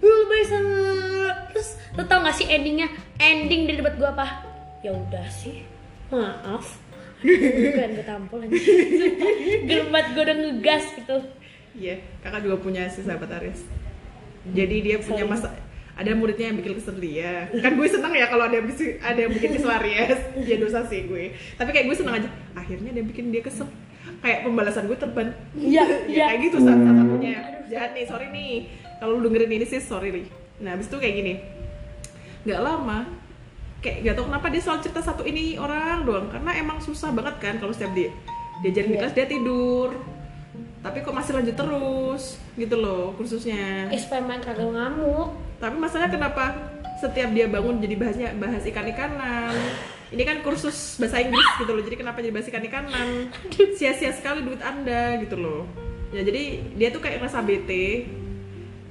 lu 0.00 0.24
sama 0.48 0.72
terus 1.52 1.68
lu 1.96 2.02
tau 2.06 2.20
gak 2.22 2.36
sih 2.36 2.46
endingnya? 2.46 2.88
Ending 3.18 3.66
dari 3.66 3.76
debat 3.82 3.94
gue 3.98 4.08
apa? 4.08 4.26
Ya 4.86 4.94
udah 4.94 5.26
sih. 5.32 5.66
Maaf. 6.14 6.78
Bukan 7.24 7.90
gue 7.96 8.04
tampol 8.04 8.38
aja. 8.44 8.52
Gerbat 9.68 10.06
gue 10.12 10.22
udah 10.22 10.36
ngegas 10.36 10.84
gitu. 10.94 11.16
Iya, 11.74 11.98
kakak 12.22 12.46
juga 12.46 12.56
punya 12.62 12.86
si 12.86 13.02
sahabat 13.02 13.40
Aries. 13.40 13.66
Jadi 14.44 14.76
dia 14.84 14.96
punya 15.00 15.24
masa 15.24 15.50
ada 15.94 16.10
muridnya 16.12 16.46
yang 16.48 16.58
bikin 16.58 16.74
kesel 16.74 16.96
dia. 16.96 17.46
Kan 17.54 17.74
gue 17.74 17.86
seneng 17.86 18.10
ya 18.10 18.26
kalau 18.26 18.44
ada 18.44 18.54
yang 18.54 18.66
bisi- 18.66 18.98
ada 18.98 19.14
yang 19.16 19.30
bikin 19.30 19.54
kesel 19.54 19.70
Aries. 19.78 20.20
Ya 20.42 20.56
dosa 20.56 20.82
sih 20.82 21.06
gue. 21.06 21.30
Tapi 21.54 21.70
kayak 21.70 21.86
gue 21.86 21.96
seneng 21.96 22.14
aja. 22.16 22.28
Akhirnya 22.52 22.90
dia 22.90 23.04
bikin 23.04 23.30
dia 23.30 23.40
kesel. 23.40 23.70
Kayak 24.18 24.42
pembalasan 24.42 24.84
gue 24.84 24.96
terban. 24.96 25.30
Iya, 25.54 25.82
ya, 25.86 25.96
iya. 26.06 26.24
kayak 26.28 26.40
gitu 26.44 26.56
salah 26.60 26.82
satunya. 26.82 27.34
Jahat 27.66 27.90
nih, 27.92 28.04
sorry 28.04 28.26
nih. 28.28 28.54
Kalau 28.96 29.16
lu 29.16 29.26
dengerin 29.26 29.52
ini 29.52 29.64
sih 29.64 29.78
sorry 29.78 30.10
nih. 30.10 30.26
Nah, 30.60 30.74
habis 30.74 30.86
itu 30.86 30.96
kayak 30.96 31.14
gini. 31.14 31.34
Nggak 32.42 32.60
lama 32.60 32.98
kayak 33.78 34.00
gak 34.02 34.14
tau 34.16 34.24
kenapa 34.24 34.48
dia 34.48 34.60
selalu 34.60 34.80
cerita 34.80 35.00
satu 35.02 35.22
ini 35.22 35.60
orang 35.60 36.08
doang 36.08 36.32
karena 36.32 36.56
emang 36.56 36.80
susah 36.80 37.12
banget 37.12 37.36
kan 37.36 37.54
kalau 37.58 37.68
setiap 37.68 37.92
dia 37.92 38.08
diajarin 38.64 38.88
di 38.88 38.96
Iya. 38.96 39.00
kelas 39.02 39.12
dia 39.12 39.26
tidur 39.28 39.92
tapi 40.84 41.00
kok 41.00 41.16
masih 41.16 41.32
lanjut 41.32 41.56
terus 41.56 42.36
gitu 42.60 42.76
loh 42.76 43.16
kursusnya. 43.16 43.88
Main 44.28 44.44
kagak 44.44 44.68
ngamuk. 44.68 45.32
Tapi 45.56 45.80
masalahnya 45.80 46.12
kenapa 46.12 46.52
setiap 47.00 47.32
dia 47.32 47.48
bangun 47.48 47.80
jadi 47.80 47.96
bahasnya 47.96 48.28
bahas 48.36 48.62
ikan 48.68 48.86
ikanan 48.86 49.56
ini 50.14 50.22
kan 50.22 50.44
kursus 50.46 51.00
bahasa 51.00 51.24
Inggris 51.24 51.48
gitu 51.58 51.72
loh 51.74 51.82
jadi 51.82 51.96
kenapa 51.98 52.22
jadi 52.22 52.32
bahas 52.36 52.46
ikan 52.52 52.62
ikanan 52.62 53.08
sia-sia 53.80 54.12
sekali 54.12 54.44
duit 54.44 54.60
anda 54.60 55.16
gitu 55.24 55.40
loh. 55.40 55.64
Ya 56.12 56.20
jadi 56.20 56.60
dia 56.76 56.92
tuh 56.92 57.00
kayak 57.00 57.24
ngerasa 57.24 57.40
bete. 57.40 58.04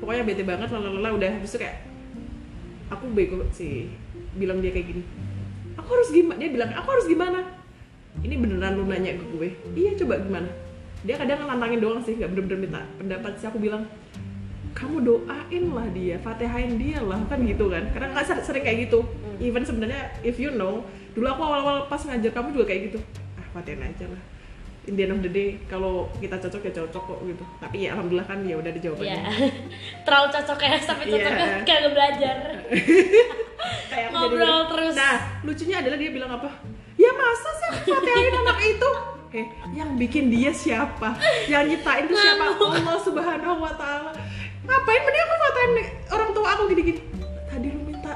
Pokoknya 0.01 0.25
bete 0.25 0.41
banget 0.41 0.73
lalala 0.73 1.13
udah. 1.13 1.29
Habis 1.29 1.53
itu 1.53 1.61
kayak 1.61 1.77
aku 2.89 3.05
bego 3.13 3.45
sih 3.53 3.93
bilang 4.33 4.65
dia 4.65 4.73
kayak 4.73 4.97
gini. 4.97 5.03
Aku 5.77 5.93
harus 5.93 6.09
gimana 6.09 6.41
dia 6.41 6.49
bilang 6.49 6.73
aku 6.73 6.89
harus 6.89 7.05
gimana? 7.05 7.39
Ini 8.25 8.33
beneran 8.41 8.81
lu 8.81 8.89
nanya 8.89 9.13
ke 9.13 9.25
gue? 9.37 9.49
Iya 9.77 9.93
coba 10.01 10.17
gimana 10.17 10.62
dia 11.03 11.15
kadang 11.15 11.43
nantangin 11.43 11.79
doang 11.79 11.99
sih 11.99 12.15
nggak 12.15 12.29
bener-bener 12.29 12.59
minta 12.61 12.81
pendapat. 12.95 13.31
Sih 13.35 13.45
aku 13.45 13.59
bilang 13.59 13.83
kamu 14.73 14.95
doain 15.01 15.65
lah 15.69 15.87
dia 15.87 16.15
fatihain 16.17 16.75
dia 16.75 16.99
lah 16.99 17.19
kan 17.25 17.39
gitu 17.41 17.67
kan. 17.67 17.83
Karena 17.89 18.11
nggak 18.11 18.25
ser- 18.25 18.41
sering 18.41 18.63
kayak 18.63 18.87
gitu. 18.87 19.03
Even 19.37 19.61
sebenarnya 19.61 20.01
if 20.21 20.35
you 20.35 20.49
know 20.49 20.81
dulu 21.11 21.27
aku 21.27 21.41
awal-awal 21.41 21.85
pas 21.85 21.99
ngajar 21.99 22.31
kamu 22.31 22.53
juga 22.53 22.65
kayak 22.65 22.81
gitu. 22.87 22.99
Ah 23.35 23.45
fatihain 23.53 23.83
aja 23.83 24.07
lah. 24.07 24.21
In 24.83 24.95
the 24.95 25.03
end 25.03 25.13
of 25.13 25.21
the 25.21 25.29
day 25.29 25.55
kalau 25.63 26.11
kita 26.17 26.35
cocok 26.37 26.59
ya 26.61 26.71
cocok 26.77 27.03
kok 27.05 27.19
gitu. 27.23 27.43
Tapi 27.57 27.75
ya 27.81 27.89
alhamdulillah 27.93 28.25
kan 28.25 28.39
ya 28.41 28.55
udah 28.55 28.67
ada 28.67 28.79
jawabannya. 28.79 29.11
Ya 29.13 29.23
terlalu 30.05 30.27
cocok 30.31 30.59
ya 30.59 30.73
sampai 30.77 31.05
cocok 31.05 31.31
Iya. 31.31 31.57
kagak 31.67 31.91
belajar. 31.91 32.35
Kayak 33.89 34.09
Ngobrol 34.11 34.43
jadi- 34.43 34.67
terus. 34.67 34.93
nah 34.93 35.15
lucunya 35.41 35.75
adalah 35.79 35.97
dia 35.97 36.11
bilang 36.11 36.31
apa? 36.33 36.49
Ya 36.93 37.11
masa 37.11 37.49
sih 37.53 37.67
aku 37.69 37.79
fatihain 37.89 38.33
anak 38.35 38.59
itu 38.61 38.89
eh 39.33 39.45
yang 39.73 39.97
bikin 39.97 40.29
dia 40.29 40.53
siapa? 40.53 41.17
Yang 41.49 41.63
nyiptain 41.73 42.05
itu 42.05 42.13
siapa? 42.13 42.45
Allah 42.53 42.97
subhanahu 43.01 43.57
wa 43.59 43.73
taala. 43.73 44.13
Ngapain? 44.63 45.01
Mending 45.01 45.23
aku 45.25 45.35
fatihain 45.35 45.71
orang 46.07 46.29
tua 46.31 46.47
aku 46.53 46.63
gini-gini. 46.69 47.01
Tadi 47.49 47.67
lu 47.67 47.81
minta 47.83 48.13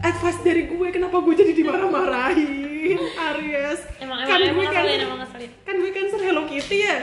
advice 0.00 0.40
dari 0.40 0.64
gue 0.66 0.86
kenapa 0.90 1.20
gue 1.20 1.34
jadi 1.36 1.52
dimarah-marahin 1.54 2.98
Aries? 3.32 3.80
Emang 4.00 4.24
kan 4.24 4.40
emang 4.40 4.56
gue 4.56 4.64
emang 4.64 4.66
kan 4.66 4.80
ngeselin 4.80 5.00
emang 5.04 5.18
ngeselin. 5.22 5.50
kan 5.60 5.74
gue 5.76 5.90
cancer 5.92 6.20
Hello 6.20 6.42
Kitty 6.48 6.78
ya? 6.80 6.98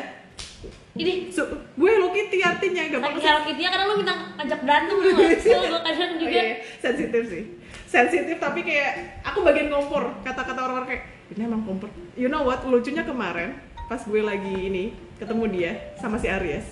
Ini. 0.94 1.13
So, 1.30 1.42
gue 1.74 1.89
Hello 1.89 2.10
Kitty 2.10 2.38
artinya 2.42 2.82
gampang 2.86 3.13
Tapi 3.13 3.22
Hello 3.22 3.42
Kitty 3.46 3.62
ya 3.62 3.70
karena 3.70 3.86
lu 3.86 3.96
minta 3.98 4.13
ngajak 4.36 4.60
berantem 4.62 4.96
lu? 4.98 5.10
So, 5.46 5.58
gue 5.62 5.82
kadang 5.82 6.12
Oh, 6.13 6.20
juga 6.20 6.30
iya, 6.34 6.46
sensitif 6.78 7.24
sih. 7.30 7.44
Sensitif 7.86 8.38
tapi 8.38 8.62
kayak 8.62 9.22
aku 9.22 9.42
bagian 9.42 9.70
kompor 9.70 10.10
kata-kata 10.22 10.53
kayak 10.94 11.02
ini 11.34 11.42
emang 11.42 11.66
kompor 11.66 11.90
you 12.14 12.30
know 12.30 12.46
what 12.46 12.62
lucunya 12.64 13.02
kemarin 13.02 13.58
pas 13.90 14.00
gue 14.00 14.22
lagi 14.22 14.54
ini 14.54 14.84
ketemu 15.18 15.44
dia 15.50 15.72
sama 15.98 16.22
si 16.22 16.30
Aries 16.30 16.70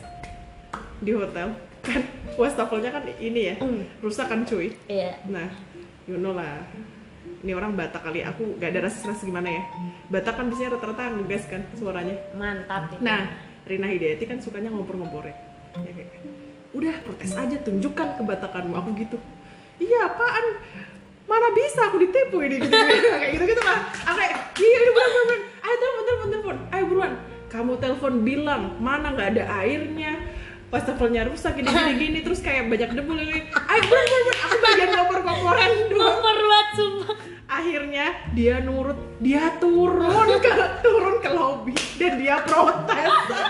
di 1.02 1.12
hotel 1.12 1.58
kan 1.88 2.02
wastafelnya 2.38 2.94
kan 2.94 3.04
ini 3.18 3.42
ya 3.50 3.56
Hmm. 3.58 3.82
rusak 4.00 4.30
kan 4.30 4.46
cuy 4.46 4.70
Iya 4.86 5.18
nah 5.26 5.50
you 6.06 6.22
know 6.22 6.38
lah 6.38 6.62
ini 7.42 7.58
orang 7.58 7.74
Batak 7.74 8.06
kali 8.06 8.22
aku 8.22 8.62
gak 8.62 8.70
ada 8.70 8.86
rasa-rasa 8.86 9.26
gimana 9.26 9.50
ya 9.50 9.64
Batak 10.14 10.38
kan 10.38 10.46
biasanya 10.46 10.78
rata-rata 10.78 11.10
ngegas 11.10 11.50
kan 11.50 11.62
suaranya 11.74 12.14
mantap 12.38 12.94
itu. 12.94 13.02
Nah, 13.02 13.32
Rina 13.64 13.88
Hidayati 13.88 14.28
kan 14.28 14.38
sukanya 14.44 14.68
ngompor-ngomporin. 14.68 15.32
Ya 15.80 15.92
kayak, 15.96 16.10
udah 16.76 16.96
protes 17.00 17.32
aja, 17.32 17.56
tunjukkan 17.64 18.20
kebatakanmu. 18.20 18.76
Aku 18.76 18.92
gitu. 19.00 19.16
Iya, 19.80 20.12
apaan? 20.12 20.46
Mana 21.32 21.48
bisa 21.56 21.88
aku 21.88 22.04
ditipu 22.04 22.44
ini 22.44 22.60
gitu, 22.60 22.76
kayak 23.24 23.32
gitu 23.40 23.46
gitu 23.56 23.62
lah. 23.64 23.80
Aku 24.12 24.18
kayak, 24.20 24.36
iya 24.60 24.78
udah 24.84 24.92
buruan 24.92 25.12
buruan. 25.16 25.42
Ayo 25.64 25.76
telepon 25.80 26.04
telepon 26.04 26.28
telepon, 26.28 26.58
ayo 26.76 26.84
buruan. 26.92 27.12
Kamu 27.48 27.72
telepon 27.80 28.14
bilang 28.28 28.64
mana 28.84 29.08
nggak 29.16 29.30
ada 29.40 29.44
airnya. 29.64 30.14
Pas 30.68 30.84
teleponnya 30.88 31.28
rusak 31.28 31.60
gini 31.60 31.68
gini 31.68 31.94
gini 32.00 32.20
terus 32.24 32.44
kayak 32.44 32.68
banyak 32.68 32.92
debu 32.92 33.12
lagi. 33.16 33.48
Ayo 33.48 33.82
buruan 33.88 34.04
buruan, 34.04 34.24
buruan. 34.28 34.44
Aku 34.44 34.56
bagian 34.60 34.90
ngompor-ngomporan 34.92 35.72
doang 35.88 36.20
Kompor 36.20 36.38
banget 36.52 36.68
sumpah 36.78 37.18
akhirnya 37.52 38.06
dia 38.32 38.64
nurut 38.64 38.96
dia 39.20 39.52
turun 39.60 40.40
ke 40.40 40.52
turun 40.80 41.16
ke 41.20 41.30
lobby 41.36 41.76
dan 42.00 42.16
dia 42.16 42.40
protes 42.48 43.12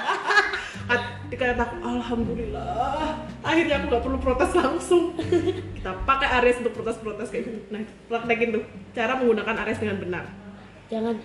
kata 1.42 1.58
aku 1.58 1.76
alhamdulillah 1.82 3.18
akhirnya 3.42 3.82
aku 3.82 3.86
nggak 3.90 4.04
perlu 4.06 4.20
protes 4.22 4.52
langsung. 4.54 5.18
Kita 5.78 5.92
pakai 6.06 6.30
Aries 6.42 6.62
untuk 6.62 6.74
protes-protes 6.78 7.30
kayak 7.34 7.44
gitu. 7.50 7.60
Nah 7.74 7.82
praktekin 8.10 8.50
tuh. 8.56 8.64
Cara 8.94 9.18
menggunakan 9.18 9.56
Aries 9.66 9.82
dengan 9.82 9.98
benar. 10.02 10.24
Jangan. 10.90 11.16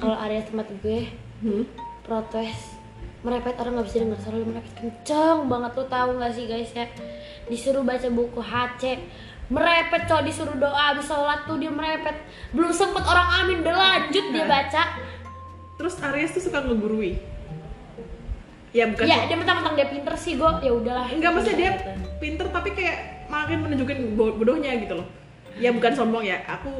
Kalau 0.00 0.16
area 0.16 0.40
tempat 0.40 0.70
gue 0.80 1.00
hmm? 1.44 1.64
protes. 2.06 2.78
Merepet 3.24 3.56
orang 3.56 3.80
nggak 3.80 3.86
bisa 3.88 3.98
dengar. 4.04 4.18
Suara 4.20 4.36
lu 4.36 4.46
merepet 4.48 4.74
kenceng 4.76 5.38
banget. 5.48 5.70
Lu 5.76 5.84
tahu 5.88 6.08
nggak 6.20 6.32
sih 6.36 6.44
guys 6.46 6.70
ya? 6.72 6.86
Disuruh 7.48 7.82
baca 7.84 8.08
buku 8.12 8.40
HC 8.40 8.82
merepet 9.44 10.08
cowok 10.08 10.24
disuruh 10.24 10.56
doa 10.56 10.96
habis 10.96 11.04
sholat 11.04 11.44
tuh 11.44 11.60
dia 11.60 11.68
merepet. 11.68 12.16
Belum 12.56 12.72
sempet 12.72 13.04
orang 13.04 13.44
amin. 13.44 13.60
Udah 13.60 13.76
lanjut 13.76 14.24
dia 14.32 14.44
baca. 14.48 14.82
Terus 15.76 15.94
Aries 16.00 16.32
tuh 16.32 16.42
suka 16.48 16.64
ngegurui 16.64 17.33
ya 18.74 18.90
bukan 18.90 19.06
ya 19.06 19.18
dia 19.24 19.36
mentang-mentang 19.38 19.74
dia 19.74 19.86
pinter 19.86 20.14
sih 20.14 20.34
gue 20.34 20.50
ya 20.60 20.72
udahlah 20.74 21.06
enggak 21.08 21.30
maksudnya 21.30 21.56
dia 21.56 21.70
Gitu. 21.74 21.90
pinter 22.18 22.46
tapi 22.50 22.70
kayak 22.70 22.96
makin 23.26 23.58
menunjukin 23.60 23.98
bo- 24.12 24.34
bodohnya 24.34 24.74
gitu 24.76 24.94
loh. 24.94 25.06
Ya 25.54 25.70
bukan 25.70 25.92
sombong 25.92 26.22
ya 26.22 26.42
aku 26.42 26.70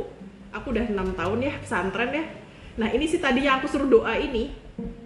aku 0.50 0.66
udah 0.70 0.84
enam 0.84 1.12
tahun 1.12 1.38
ya 1.40 1.52
pesantren 1.56 2.10
ya. 2.10 2.24
Nah 2.74 2.88
ini 2.88 3.04
sih 3.04 3.18
tadi 3.18 3.42
yang 3.42 3.58
aku 3.58 3.66
suruh 3.66 3.86
doa 3.86 4.12
ini 4.12 4.50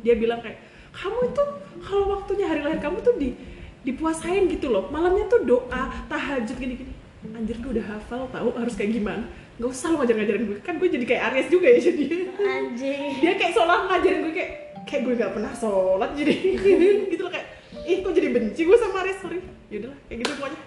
dia 0.00 0.14
bilang 0.14 0.40
kayak 0.40 0.56
kamu 0.90 1.28
itu 1.28 1.42
kalau 1.78 2.04
waktunya 2.10 2.46
hari 2.46 2.60
lahir 2.60 2.80
kamu 2.80 2.98
tuh 2.98 3.14
di 3.14 3.36
dipuasain 3.82 4.48
gitu 4.48 4.68
loh. 4.68 4.88
Malamnya 4.88 5.28
tuh 5.28 5.44
doa 5.44 5.82
tahajud 6.06 6.56
gini 6.56 6.74
gini 6.76 6.92
anjir 7.28 7.58
gue 7.58 7.70
udah 7.74 7.86
hafal 7.90 8.30
tahu 8.30 8.48
harus 8.54 8.72
kayak 8.72 8.94
gimana. 8.94 9.28
Nggak 9.58 9.68
usah 9.68 9.90
lo 9.90 9.96
ngajar-ngajarin 9.98 10.44
gue 10.46 10.58
kan 10.62 10.74
gue 10.76 10.88
jadi 10.88 11.04
kayak 11.04 11.22
Aries 11.28 11.48
juga 11.48 11.66
ya 11.68 11.80
jadi. 11.82 12.06
Anjing. 12.38 13.10
Dia 13.20 13.32
kayak 13.34 13.52
seolah 13.52 13.78
ngajarin 13.86 14.20
gue 14.22 14.32
kayak 14.32 14.52
kayak 14.88 15.02
gue 15.04 15.14
nggak 15.20 15.32
pernah 15.36 15.52
sholat 15.52 16.10
jadi 16.16 16.32
gitu 17.12 17.22
loh 17.28 17.32
kayak 17.32 17.46
ih 17.84 18.00
kok 18.00 18.12
jadi 18.16 18.28
benci 18.32 18.60
gue 18.64 18.76
sama 18.80 19.04
Aries? 19.04 19.18
Sorry. 19.20 19.40
Yaudahlah 19.68 19.98
kayak 20.08 20.18
gitu 20.24 20.32
pokoknya. 20.40 20.60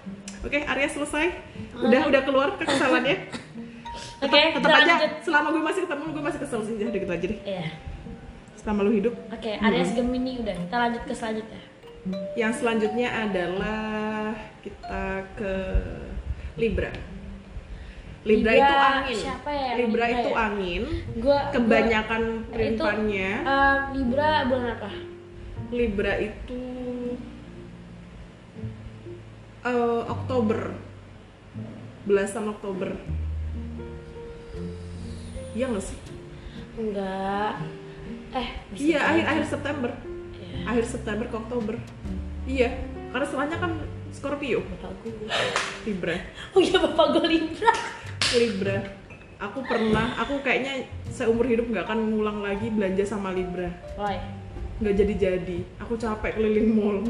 Oke 0.45 0.57
Aries 0.61 0.93
selesai. 0.93 1.25
Udah 1.81 2.01
udah 2.05 2.21
keluar 2.21 2.47
kekesalannya. 2.61 3.17
Oke 4.21 4.39
tetap 4.53 4.61
kita 4.61 4.77
aja 4.77 4.93
lanjut. 4.93 5.11
selama 5.25 5.47
gue 5.49 5.63
masih 5.65 5.81
ketemu 5.89 6.03
gue 6.13 6.23
masih 6.23 6.39
kesel 6.45 6.61
sih. 6.61 6.73
Udah 6.77 7.01
gitu 7.01 7.13
aja 7.13 7.25
deh. 7.25 7.39
Iya. 7.41 7.65
selama 8.61 8.85
lu 8.85 8.93
hidup. 8.93 9.17
Oke 9.33 9.57
Aries 9.57 9.91
Gemini 9.97 10.37
udah. 10.37 10.53
Kita 10.53 10.75
lanjut 10.77 11.03
ke 11.09 11.13
selanjutnya. 11.17 11.61
Yang 12.37 12.53
selanjutnya 12.61 13.09
adalah 13.09 14.37
kita 14.61 15.25
ke 15.33 15.53
Libra 16.61 16.93
Libra, 18.21 18.53
Libra, 18.53 18.61
itu 18.61 18.75
angin. 18.77 19.17
siapa 19.17 19.49
ya 19.49 19.69
Libra, 19.73 19.81
Libra 19.81 20.05
itu 20.07 20.29
ya? 20.29 20.37
angin. 20.37 20.83
Gua 21.17 21.39
kebanyakan 21.49 22.21
gua- 22.21 22.37
itu, 22.37 22.51
perintannya 22.53 23.31
eh, 23.41 23.77
Libra 23.97 24.29
bulan 24.45 24.67
apa? 24.77 24.89
Libra 25.71 26.13
itu 26.17 26.61
eh, 29.63 30.01
Oktober. 30.05 30.59
Belasan 32.01 32.45
Oktober. 32.47 32.89
Iya 35.51 35.65
nggak 35.67 35.83
sih? 35.83 35.97
Enggak. 36.77 37.53
Eh 38.31 38.47
iya 38.77 38.99
akhir 39.03 39.25
akhir 39.27 39.45
September. 39.49 39.91
Iya. 40.31 40.57
akhir 40.63 40.85
September 40.85 41.25
ke 41.25 41.35
Oktober. 41.35 41.75
Iya 42.45 42.69
karena 43.09 43.25
setelahnya 43.25 43.57
kan 43.57 43.71
Scorpio. 44.11 44.61
Bapak 44.61 44.91
gue 45.01 45.13
Libra. 45.85 46.15
Oh 46.53 46.61
iya 46.61 46.77
bapak 46.77 47.05
gue 47.17 47.25
Libra 47.27 47.73
Libra. 48.35 48.77
Aku 49.41 49.65
pernah 49.65 50.13
aku 50.21 50.39
kayaknya 50.45 50.85
seumur 51.09 51.49
hidup 51.49 51.65
nggak 51.65 51.89
akan 51.89 52.13
ngulang 52.13 52.39
lagi 52.45 52.69
belanja 52.69 53.01
sama 53.03 53.33
Libra. 53.33 53.73
Why? 53.97 54.21
Nggak 54.77 54.95
jadi-jadi. 55.01 55.57
Aku 55.81 55.97
capek 55.97 56.37
keliling 56.37 56.69
mall. 56.69 57.01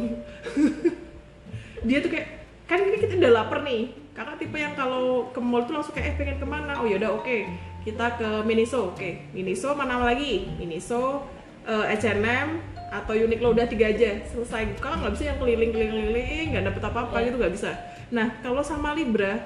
Dia 1.84 1.98
tuh 2.00 2.10
kayak 2.10 2.28
kan 2.66 2.80
ini 2.80 2.98
kita 2.98 3.20
udah 3.20 3.32
lapar 3.36 3.62
nih. 3.68 3.92
Kakak 4.12 4.40
tipe 4.40 4.56
yang 4.56 4.76
kalau 4.76 5.28
ke 5.32 5.40
mall 5.40 5.64
tuh 5.68 5.76
langsung 5.76 5.92
kayak 5.92 6.08
eh 6.08 6.16
pengen 6.16 6.38
ke 6.40 6.48
mana? 6.48 6.80
Oh 6.80 6.88
yaudah 6.88 7.12
oke. 7.12 7.38
Kita 7.84 8.16
ke 8.16 8.30
Miniso 8.48 8.96
oke. 8.96 9.36
Miniso 9.36 9.76
mana 9.76 10.00
lagi? 10.00 10.48
Miniso 10.56 11.28
H&M 11.68 12.48
atau 12.92 13.14
Uniqlo 13.16 13.52
udah 13.52 13.68
tiga 13.68 13.92
aja. 13.92 14.24
Selesai. 14.24 14.80
Kakak 14.80 15.04
nggak 15.04 15.14
bisa 15.20 15.24
yang 15.32 15.38
keliling 15.40 15.72
keliling 15.76 15.96
keliling 16.08 16.46
nggak 16.56 16.64
dapet 16.72 16.82
apa 16.88 17.00
apa 17.08 17.16
Iya. 17.20 17.26
gitu 17.28 17.36
nggak 17.44 17.54
bisa. 17.60 17.72
Nah 18.12 18.28
kalau 18.40 18.64
sama 18.64 18.96
Libra 18.96 19.44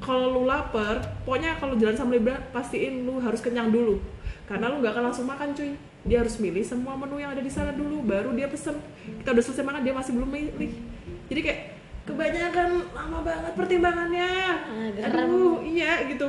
kalau 0.00 0.40
lu 0.40 0.42
lapar 0.48 1.04
pokoknya 1.28 1.60
kalau 1.60 1.76
jalan 1.76 1.94
sama 1.94 2.16
Libra 2.16 2.40
pastiin 2.50 3.04
lu 3.04 3.20
harus 3.20 3.38
kenyang 3.44 3.68
dulu. 3.68 4.00
Karena 4.48 4.72
lu 4.72 4.82
nggak 4.82 4.96
akan 4.96 5.04
langsung 5.12 5.28
makan 5.28 5.52
cuy. 5.54 5.76
Dia 6.08 6.24
harus 6.24 6.40
milih 6.40 6.64
semua 6.64 6.96
menu 6.96 7.20
yang 7.20 7.36
ada 7.36 7.44
di 7.44 7.52
sana 7.52 7.76
dulu 7.76 8.00
baru 8.02 8.32
dia 8.32 8.48
pesen. 8.48 8.80
Kita 9.20 9.36
udah 9.36 9.44
selesai 9.44 9.62
makan 9.62 9.82
dia 9.84 9.94
masih 9.94 10.12
belum 10.16 10.30
milih. 10.32 10.72
Jadi 11.28 11.40
kayak 11.44 11.60
kebanyakan 12.08 12.68
lama 12.96 13.18
banget 13.22 13.52
pertimbangannya. 13.54 14.32
Ah, 14.66 15.06
aduh 15.06 15.60
iya 15.62 16.08
gitu. 16.08 16.26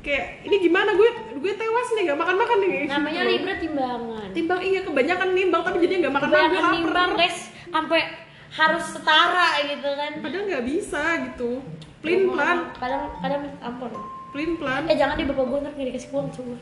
Kayak 0.00 0.46
ini 0.48 0.56
gimana? 0.64 0.96
Gue 0.96 1.10
gue 1.36 1.52
tewas 1.58 1.88
nih 1.98 2.02
gak 2.08 2.20
makan 2.22 2.36
makan 2.38 2.58
nih. 2.64 2.72
Namanya 2.88 3.20
Gitu. 3.20 3.32
Libra 3.36 3.54
timbangan. 3.58 4.28
Timbang 4.32 4.60
iya 4.62 4.80
kebanyakan 4.86 5.28
nimbang 5.34 5.62
tapi 5.66 5.76
jadinya 5.82 5.98
nggak 6.06 6.14
makan 6.14 6.28
makan 6.30 6.40
kebanyakan 6.46 6.72
nimbang 6.78 7.10
guys. 7.18 7.38
Sampai 7.68 8.00
harus 8.50 8.84
setara 8.94 9.48
gitu 9.66 9.90
kan. 9.98 10.12
Padahal 10.22 10.44
nggak 10.46 10.64
bisa 10.64 11.02
gitu 11.28 11.60
plin 12.00 12.32
plan 12.32 12.58
kadang 12.80 13.02
kadang 13.20 13.42
ampun. 13.60 13.92
Plin 14.32 14.56
plan 14.56 14.82
eh 14.88 14.96
jangan 14.96 15.20
deh 15.20 15.26
bapak 15.28 15.44
gue 15.44 15.58
ntar 15.60 15.72
nggak 15.76 15.88
dikasih 15.92 16.10
uang 16.16 16.28
coba. 16.32 16.56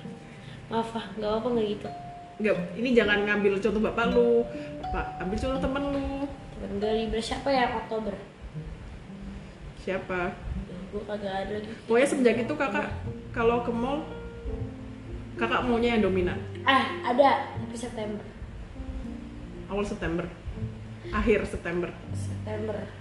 Maaf 0.69 0.91
ah 0.99 1.07
nggak 1.15 1.31
apa 1.31 1.49
nggak 1.55 1.67
gitu. 1.79 1.89
Nggak 2.43 2.55
ini 2.79 2.89
jangan 2.95 3.19
ngambil 3.23 3.53
contoh 3.63 3.83
bapak 3.83 4.05
lu. 4.11 4.43
Pak 4.91 5.07
ambil 5.23 5.37
contoh 5.39 5.61
temen 5.63 5.85
lu. 5.95 6.07
Temen 6.59 6.75
gue 6.83 7.23
siapa 7.23 7.49
ya 7.55 7.65
Oktober? 7.79 8.15
Siapa? 9.79 10.35
Gue 10.91 11.03
kagak 11.07 11.35
ada 11.47 11.53
lagi. 11.55 11.71
Pokoknya 11.87 12.07
semenjak 12.11 12.37
itu 12.43 12.55
kakak 12.59 12.89
kalau 13.31 13.63
ke 13.63 13.71
mall 13.71 14.03
kakak 15.39 15.63
maunya 15.63 15.95
yang 15.95 16.11
dominan. 16.11 16.39
Ah 16.67 16.99
ada 17.07 17.55
tapi 17.55 17.77
September. 17.79 18.27
Awal 19.71 19.85
September. 19.87 20.27
Akhir 21.15 21.47
September. 21.47 21.95
September 22.11 22.98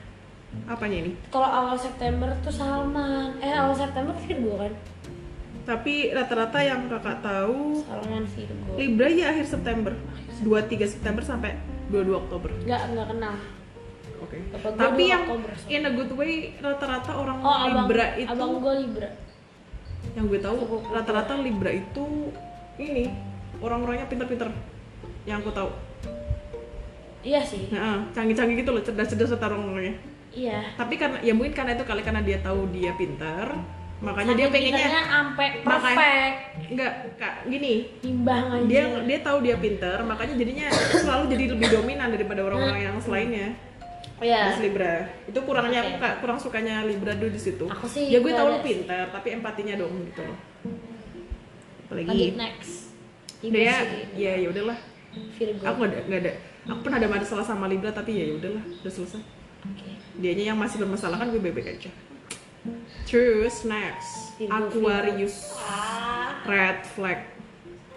apanya 0.65 0.97
ini? 1.05 1.11
Kalau 1.29 1.45
awal 1.45 1.75
September 1.77 2.29
tuh 2.41 2.53
Salman. 2.53 3.37
Eh 3.39 3.53
awal 3.53 3.77
September 3.77 4.13
Virgo 4.17 4.53
kan? 4.57 4.73
Tapi 5.67 6.15
rata-rata 6.15 6.59
yang 6.63 6.87
kakak 6.89 7.21
tahu 7.21 7.83
Salman 7.85 8.25
Virgo. 8.25 8.71
Libra 8.79 9.07
ya 9.11 9.35
akhir 9.35 9.45
September. 9.45 9.93
23 10.41 10.85
September 10.85 11.21
sampai 11.21 11.57
22 11.89 12.13
Oktober. 12.13 12.49
Nggak 12.65 12.81
nggak 12.93 13.07
kenal. 13.13 13.35
Oke. 14.17 14.37
Gua 14.49 14.71
tapi 14.73 15.03
dua 15.05 15.13
yang 15.13 15.23
Oktober, 15.29 15.51
so. 15.53 15.65
in 15.69 15.83
a 15.85 15.91
good 15.93 16.11
way 16.17 16.33
rata-rata 16.57 17.11
orang 17.13 17.37
oh 17.45 17.53
abang 17.53 17.85
Libra 17.85 18.07
itu 18.17 18.29
abang 18.33 18.53
gue 18.57 18.73
Libra. 18.85 19.09
Yang 20.17 20.25
gue 20.33 20.39
tahu 20.41 20.55
rata-rata 20.89 21.33
Libra 21.37 21.71
itu 21.73 22.05
ini 22.81 23.13
orang-orangnya 23.61 24.09
pinter-pinter. 24.09 24.49
Yang 25.29 25.37
aku 25.45 25.51
tahu. 25.53 25.69
Iya 27.27 27.41
sih. 27.43 27.67
Nah, 27.73 28.07
canggih-canggih 28.15 28.63
gitu 28.63 28.71
loh 28.71 28.81
cerdas-cerdas 28.81 29.35
orang-orangnya 29.35 30.16
iya. 30.37 30.59
Tapi 30.77 30.93
karena 31.01 31.17
ya 31.25 31.33
mungkin 31.33 31.53
karena 31.57 31.73
itu 31.73 31.83
kali 31.83 32.01
karena 32.05 32.21
dia 32.21 32.37
tahu 32.45 32.69
dia 32.69 32.93
pinter 32.93 33.57
makanya 33.97 34.37
dia 34.37 34.45
Saking 34.45 34.77
pengennya 34.77 35.01
sampai 35.09 35.47
perfect. 35.65 36.37
Enggak 36.69 36.91
kak 37.17 37.33
gini. 37.49 37.73
Timbang 37.97 38.45
aja. 38.53 38.69
Dia 38.69 38.83
dia 39.09 39.19
tahu 39.25 39.37
dia 39.41 39.55
pinter 39.57 39.97
makanya 40.05 40.37
jadinya 40.37 40.67
selalu 40.93 41.23
jadi 41.33 41.45
lebih 41.57 41.67
dominan 41.73 42.07
daripada 42.13 42.41
orang-orang 42.45 42.81
yang 42.85 42.97
selainnya. 43.01 43.57
Iya. 44.21 44.53
Mas 44.53 44.61
Libra. 44.61 44.95
Itu 45.25 45.39
kurangnya 45.41 45.81
aku 45.81 45.93
Oke. 45.97 46.01
kak 46.05 46.13
kurang 46.21 46.37
sukanya 46.37 46.85
Libra 46.85 47.17
dulu 47.17 47.33
di 47.33 47.41
situ. 47.41 47.65
Aku 47.65 47.89
sih 47.89 48.13
ya 48.13 48.21
gue 48.21 48.33
tahu 48.33 48.47
lu 48.53 48.59
pinter 48.61 49.09
tapi 49.09 49.27
empatinya 49.33 49.73
dong 49.81 49.93
gitu 50.13 50.21
loh. 50.21 50.37
Apalagi 51.89 52.09
lanjut 52.13 52.37
next. 52.37 52.93
Libra 53.41 53.57
dia 53.57 53.77
ya 54.13 54.33
ya 54.45 54.47
udahlah. 54.53 54.77
Virgo 55.17 55.63
aku 55.65 55.77
nggak 55.89 56.05
ada 56.05 56.17
ada. 56.21 56.33
Aku 56.69 56.79
pernah 56.85 56.97
ada 57.01 57.09
masalah 57.09 57.45
sama 57.45 57.65
Libra 57.65 57.89
tapi 57.89 58.13
ya 58.13 58.29
ya 58.29 58.33
udahlah 58.37 58.61
udah 58.61 58.93
selesai. 58.93 59.21
Oke. 59.65 59.96
Dianya 60.17 60.53
yang 60.53 60.59
masih 60.59 60.81
bermasalah 60.81 61.17
kan 61.17 61.29
gue 61.29 61.39
bebek 61.39 61.77
aja. 61.77 61.89
Terus 63.05 63.63
next 63.63 64.35
Aquarius. 64.43 65.55
Ah. 65.61 66.43
Red 66.43 66.83
flag. 66.89 67.19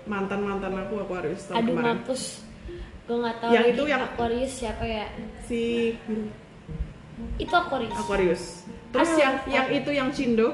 Mantan 0.07 0.41
mantan 0.43 0.75
aku 0.77 1.01
Aquarius 1.01 1.45
tahun 1.47 1.57
aduh 1.61 1.73
kemarin. 1.73 1.87
mampus. 2.01 2.23
Gue 3.05 3.17
nggak 3.19 3.37
tahu 3.41 3.51
Yang 3.51 3.67
itu 3.69 3.83
yang- 3.87 4.05
Aquarius 4.05 4.53
siapa 4.55 4.85
ya? 4.85 5.07
Si 5.45 5.63
itu 7.37 7.55
Aquarius. 7.55 7.95
Aquarius. 7.95 8.43
Terus 8.91 9.09
Aduh, 9.09 9.19
yang 9.19 9.35
aku- 9.37 9.51
yang 9.51 9.67
itu 9.71 9.91
yang 9.93 10.09
Cindo 10.11 10.49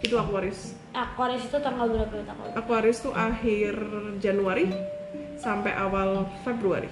itu 0.00 0.14
Aquarius. 0.14 0.74
Aquarius 0.90 1.44
itu 1.44 1.58
tanggal 1.58 1.86
berapa 1.86 2.14
tanggal? 2.22 2.46
Berapa? 2.50 2.58
Aquarius 2.58 2.98
tuh 3.00 3.12
akhir 3.12 3.74
Januari 4.18 4.70
sampai 5.36 5.72
awal 5.72 6.24
Februari 6.42 6.88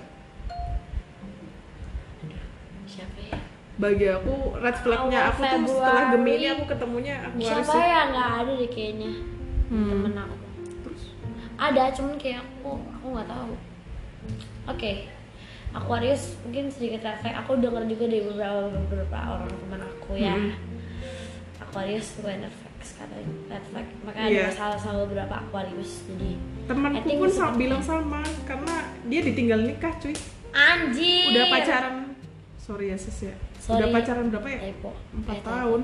siapa 2.85 3.19
ya 3.25 3.39
bagi 3.75 4.07
aku 4.07 4.55
red 4.63 4.77
flagnya 4.79 5.19
Awal 5.19 5.31
aku 5.35 5.41
tuh 5.43 5.67
setelah 5.67 6.05
Februari. 6.07 6.13
Gemini 6.15 6.47
aku 6.55 6.65
ketemunya 6.71 7.15
Aquarius 7.27 7.67
siapa 7.67 7.75
ya? 7.83 8.01
Nggak 8.15 8.31
ada 8.39 8.53
deh 8.55 8.71
kayaknya. 8.71 9.11
Hmm. 9.65 9.89
temen 9.91 10.15
aku. 10.15 10.37
Ada 11.55 11.83
cuman 11.95 12.15
kayak 12.19 12.41
aku 12.43 12.71
aku 12.79 13.07
nggak 13.11 13.29
tahu. 13.29 13.55
Oke. 14.71 14.93
Aquarius 15.75 16.39
mungkin 16.47 16.65
sedikit 16.71 17.03
red 17.03 17.19
flag. 17.19 17.35
Aku 17.43 17.59
dengar 17.59 17.83
juga 17.91 18.05
dari 18.07 18.23
beberapa 18.23 18.71
beberapa 18.71 19.19
orang 19.19 19.51
teman 19.51 19.83
aku 19.83 20.13
ya. 20.15 20.35
Hmm. 20.39 20.55
Aquarius 21.59 22.15
bukan 22.23 22.47
red 22.47 22.55
flag 22.55 22.75
katanya 22.85 23.33
red 23.51 23.65
flag. 23.75 23.87
Makanya 24.07 24.29
Iya. 24.31 24.39
ada 24.39 24.51
masalah 24.55 24.79
sama 24.79 24.99
beberapa 25.11 25.35
Aquarius 25.35 26.07
jadi 26.07 26.31
temanku 26.65 27.11
pun 27.21 27.29
sama, 27.29 27.53
okay. 27.53 27.61
bilang 27.61 27.83
sama 27.85 28.21
karena 28.49 28.75
dia 29.11 29.21
ditinggal 29.21 29.61
nikah 29.67 29.93
cuy. 29.99 30.15
Anjir. 30.55 31.29
Udah 31.35 31.45
pacaran 31.51 32.14
sorry 32.65 32.89
ya 32.89 32.97
sis 32.97 33.19
ya. 33.23 33.35
Sorry. 33.59 33.77
udah 33.79 33.89
pacaran 33.93 34.33
berapa 34.33 34.49
ya? 34.49 34.59
Typo 34.67 34.91
Empat 35.13 35.29
Eh, 35.31 35.39
typo. 35.39 35.49
tahun. 35.51 35.81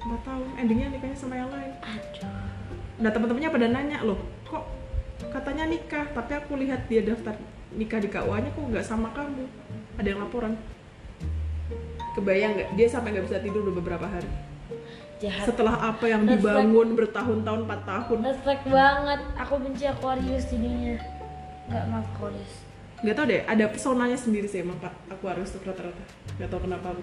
Empat 0.00 0.20
tahun. 0.24 0.46
Endingnya 0.56 0.86
nikahnya 0.90 1.14
sama 1.14 1.34
yang 1.36 1.50
lain. 1.50 1.72
Aduh. 1.78 2.48
Nah 2.98 3.10
teman-temannya 3.10 3.50
pada 3.50 3.66
nanya 3.68 3.98
loh 4.00 4.16
kok 4.42 4.64
katanya 5.28 5.64
nikah 5.66 6.06
tapi 6.10 6.32
aku 6.34 6.52
lihat 6.56 6.86
dia 6.86 7.00
daftar 7.02 7.34
nikah 7.72 7.98
di 7.98 8.08
KUA 8.08 8.36
nya 8.38 8.50
kok 8.50 8.64
nggak 8.64 8.84
sama 8.84 9.08
kamu? 9.12 9.44
Ada 9.96 10.08
yang 10.08 10.20
laporan. 10.20 10.52
Kebayang 12.12 12.52
nggak? 12.54 12.68
Dia 12.74 12.86
sampai 12.88 13.12
nggak 13.12 13.26
bisa 13.28 13.38
tidur 13.40 13.64
udah 13.64 13.76
beberapa 13.76 14.06
hari. 14.06 14.28
Jahat. 15.18 15.46
Setelah 15.46 15.76
apa 15.78 16.04
yang 16.04 16.24
Reflect. 16.24 16.40
dibangun 16.40 16.88
bertahun-tahun 16.98 17.60
4 17.64 17.80
tahun. 17.84 18.18
Respect 18.26 18.62
banget. 18.66 19.20
Aku 19.38 19.54
benci 19.60 19.84
Aquarius 19.86 20.44
jadinya. 20.48 20.96
Nggak 21.68 21.84
maaf 21.88 22.06
Aquarius 22.16 22.71
nggak 23.02 23.14
tau 23.18 23.26
deh 23.26 23.42
ada 23.42 23.64
pesonanya 23.66 24.18
sendiri 24.18 24.46
sih 24.46 24.62
emang 24.62 24.78
Pak. 24.78 25.10
Aquarius 25.10 25.54
tuh 25.54 25.62
rata-rata. 25.66 26.04
Nggak 26.38 26.48
tau 26.50 26.60
kenapa 26.62 26.94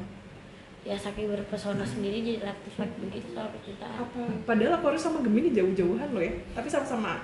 ya 0.87 0.95
saking 0.95 1.27
berpesona 1.27 1.83
sendiri 1.83 2.23
jadi 2.23 2.39
reflect 2.39 2.95
begitu 3.03 3.35
soal 3.35 3.51
percintaan 3.51 3.99
apa? 3.99 4.21
Padahal 4.47 4.79
Aquarius 4.79 5.03
sama 5.03 5.19
Gemini 5.19 5.51
jauh-jauhan 5.51 6.09
loh 6.15 6.23
ya. 6.23 6.33
Tapi 6.55 6.67
sama-sama 6.71 7.19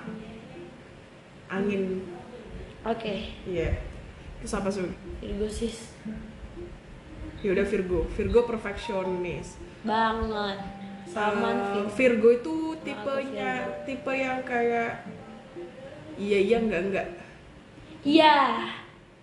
angin. 1.48 2.04
Oke. 2.84 3.32
Iya. 3.48 3.80
Terus 4.44 4.52
apa 4.52 4.68
sih? 4.68 4.84
Virgo 5.24 5.48
sis. 5.48 5.96
Ya 7.40 7.56
udah 7.56 7.64
Virgo. 7.64 8.04
Virgo 8.12 8.40
perfectionist 8.44 9.56
banget. 9.86 10.58
Salman 11.06 11.56
Uh, 11.56 11.66
Virgo. 11.70 11.88
Virgo 11.94 12.28
itu 12.34 12.56
tipenya 12.82 13.52
tipe 13.86 14.12
yang 14.12 14.42
kayak 14.42 15.06
iya 16.18 16.38
iya 16.42 16.58
enggak 16.58 16.82
enggak 16.90 17.06
iya 18.02 18.66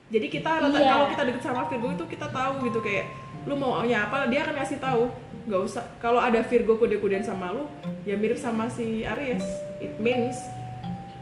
jadi 0.07 0.27
kita 0.27 0.49
Iya. 0.63 0.85
kalau 0.87 1.05
kita 1.09 1.23
deket 1.25 1.41
sama 1.41 1.61
Virgo 1.65 1.89
itu 1.91 2.05
kita 2.07 2.27
tahu 2.29 2.53
gitu 2.63 2.79
kayak 2.79 3.05
lu 3.43 3.53
maunya 3.53 4.05
apa 4.05 4.25
dia 4.27 4.41
akan 4.41 4.55
ngasih 4.55 4.77
tahu 4.77 5.09
nggak 5.43 5.61
usah 5.61 5.83
kalau 5.97 6.17
ada 6.17 6.39
Virgo 6.39 6.75
kode-kodean 6.75 7.21
sama 7.21 7.51
lu 7.51 7.67
ya 8.01 8.15
mirip 8.15 8.37
sama 8.37 8.65
si 8.67 9.03
Aries 9.03 9.43
it 9.77 9.91
means 9.97 10.39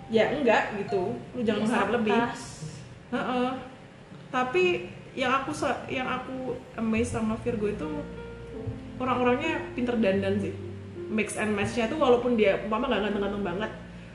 ya 0.07 0.29
enggak 0.29 0.75
gitu 0.77 1.15
lu 1.31 1.41
jangan 1.41 1.59
Ya, 1.59 1.65
mengharap 1.65 1.89
lebih 1.95 2.13
satas. 2.13 2.41
Heeh. 3.09 3.49
tapi 4.29 4.65
yang 5.11 5.31
aku 5.33 5.51
yang 5.87 6.07
aku 6.07 6.35
amazed 6.75 7.11
sama 7.11 7.35
Virgo 7.37 7.67
itu 7.67 7.89
orang-orangnya 8.97 9.65
pinter 9.73 9.97
dandan 9.97 10.37
sih 10.37 10.53
mix 11.09 11.35
and 11.35 11.51
matchnya 11.51 11.87
tuh 11.87 11.97
walaupun 11.97 12.35
dia 12.35 12.55
mama 12.65 12.87
nggak 12.87 13.09
ganteng-ganteng 13.09 13.43
banget 13.45 13.71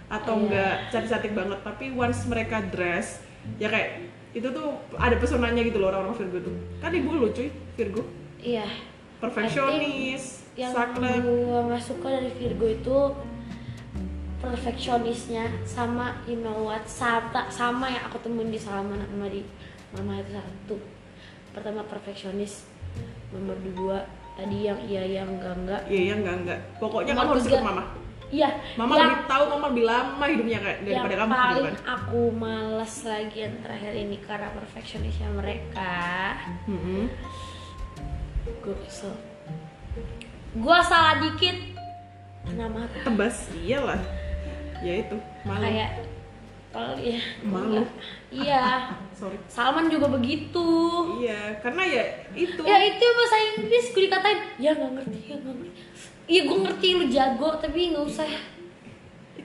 atau 0.07 0.35
Iya. 0.37 0.45
nggak 0.47 0.75
cantik-cantik 0.89 1.33
banget 1.35 1.59
tapi 1.61 1.85
once 1.91 2.21
mereka 2.25 2.63
dress 2.63 3.21
ya 3.57 3.69
kayak 3.71 4.07
itu 4.37 4.49
tuh 4.53 4.77
ada 5.01 5.17
pesonanya 5.17 5.65
gitu 5.65 5.81
loh 5.81 5.89
orang-orang 5.89 6.17
Virgo 6.21 6.39
tuh. 6.53 6.57
Kan 6.83 6.93
ibu 6.93 7.09
lu 7.17 7.29
cuy 7.33 7.49
Virgo. 7.77 8.03
Iya. 8.41 8.69
Perfectionist 9.17 10.45
yang 10.57 10.73
saklek. 10.73 11.25
gue 11.25 11.61
nggak 11.73 11.83
suka 11.85 12.09
dari 12.13 12.33
Virgo 12.37 12.67
itu 12.69 12.97
perfeksionisnya 14.41 15.49
sama 15.65 16.21
you 16.29 16.37
know 16.45 16.69
what 16.69 16.85
sama, 16.85 17.49
sama 17.49 17.89
yang 17.89 18.05
aku 18.13 18.21
temuin 18.21 18.53
di 18.53 18.61
Salman 18.61 19.01
sama 19.01 19.27
di 19.33 19.41
Mama 19.97 20.21
itu 20.21 20.37
satu. 20.37 20.77
Pertama 21.57 21.81
perfeksionis 21.89 22.69
nomor 23.33 23.57
dua 23.65 24.05
tadi 24.37 24.69
yang 24.69 24.77
iya 24.85 25.23
yang 25.23 25.29
enggak 25.33 25.57
enggak. 25.57 25.81
Iya 25.89 26.01
iya 26.13 26.15
enggak 26.21 26.37
enggak. 26.45 26.61
Pokoknya 26.77 27.13
Nomor 27.17 27.25
kamu 27.25 27.33
harus 27.33 27.47
ikut 27.49 27.65
mama 27.65 27.85
iya 28.35 28.59
mama 28.75 28.93
yang, 28.99 29.07
lebih 29.07 29.21
tahu 29.31 29.45
mama 29.55 29.67
lebih 29.71 29.85
lama 29.87 30.25
hidupnya 30.27 30.59
kayak 30.59 30.79
yang 30.83 30.87
daripada 31.07 31.15
kamu 31.15 31.31
gitu 31.31 31.43
paling 31.47 31.67
kan. 31.67 31.77
aku 31.95 32.23
males 32.35 32.95
lagi 33.07 33.39
yang 33.39 33.55
terakhir 33.63 33.93
ini 33.95 34.17
karena 34.23 34.49
perfeksionisnya 34.51 35.29
mereka. 35.31 35.95
Mm-mm. 36.67 37.07
gue 38.47 38.77
kesel. 38.83 39.15
Gue 40.59 40.79
salah 40.83 41.23
dikit 41.23 41.55
kena 42.47 42.67
marah. 42.67 43.03
Tebas 43.07 43.47
iyalah. 43.63 44.03
Ya 44.83 45.07
itu 45.07 45.17
malu. 45.47 45.63
Kayak 45.63 45.91
kalau 46.77 46.93
ya 47.01 47.21
Malu. 47.41 47.83
iya. 48.29 48.93
Sorry. 49.19 49.39
Salman 49.49 49.89
juga 49.89 50.13
begitu. 50.13 50.69
Iya 51.25 51.63
karena 51.65 51.83
ya 51.89 52.05
itu. 52.37 52.61
Ya 52.67 52.77
itu 52.85 53.05
bahasa 53.07 53.37
Inggris 53.55 53.87
gue 53.95 54.03
dikatain 54.11 54.41
ya 54.61 54.71
nggak 54.77 54.93
ngerti 54.99 55.21
ya 55.25 55.37
nggak 55.41 55.55
ngerti 55.57 55.81
iya 56.27 56.43
gue 56.47 56.59
ngerti 56.59 56.89
lu 56.99 57.07
jago 57.11 57.49
tapi 57.59 57.95
nggak 57.95 58.05
usah 58.07 58.29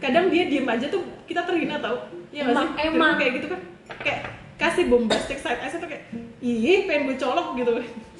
kadang 0.01 0.33
dia 0.33 0.49
diem 0.49 0.65
aja 0.65 0.89
tuh 0.89 1.05
kita 1.29 1.45
terhina 1.45 1.77
tau 1.77 2.09
ya 2.33 2.49
Emang- 2.49 2.73
sih 2.73 2.89
emang. 2.89 3.13
kayak 3.21 3.31
gitu 3.37 3.47
kan 3.53 3.61
kayak 4.01 4.21
kasih 4.57 4.85
bombastic 4.89 5.37
side 5.37 5.61
eye 5.61 5.69
tuh 5.69 5.89
kayak 5.89 6.03
ih 6.41 6.85
pengen 6.89 7.09
gue 7.09 7.17
colok 7.17 7.57
gitu 7.57 7.71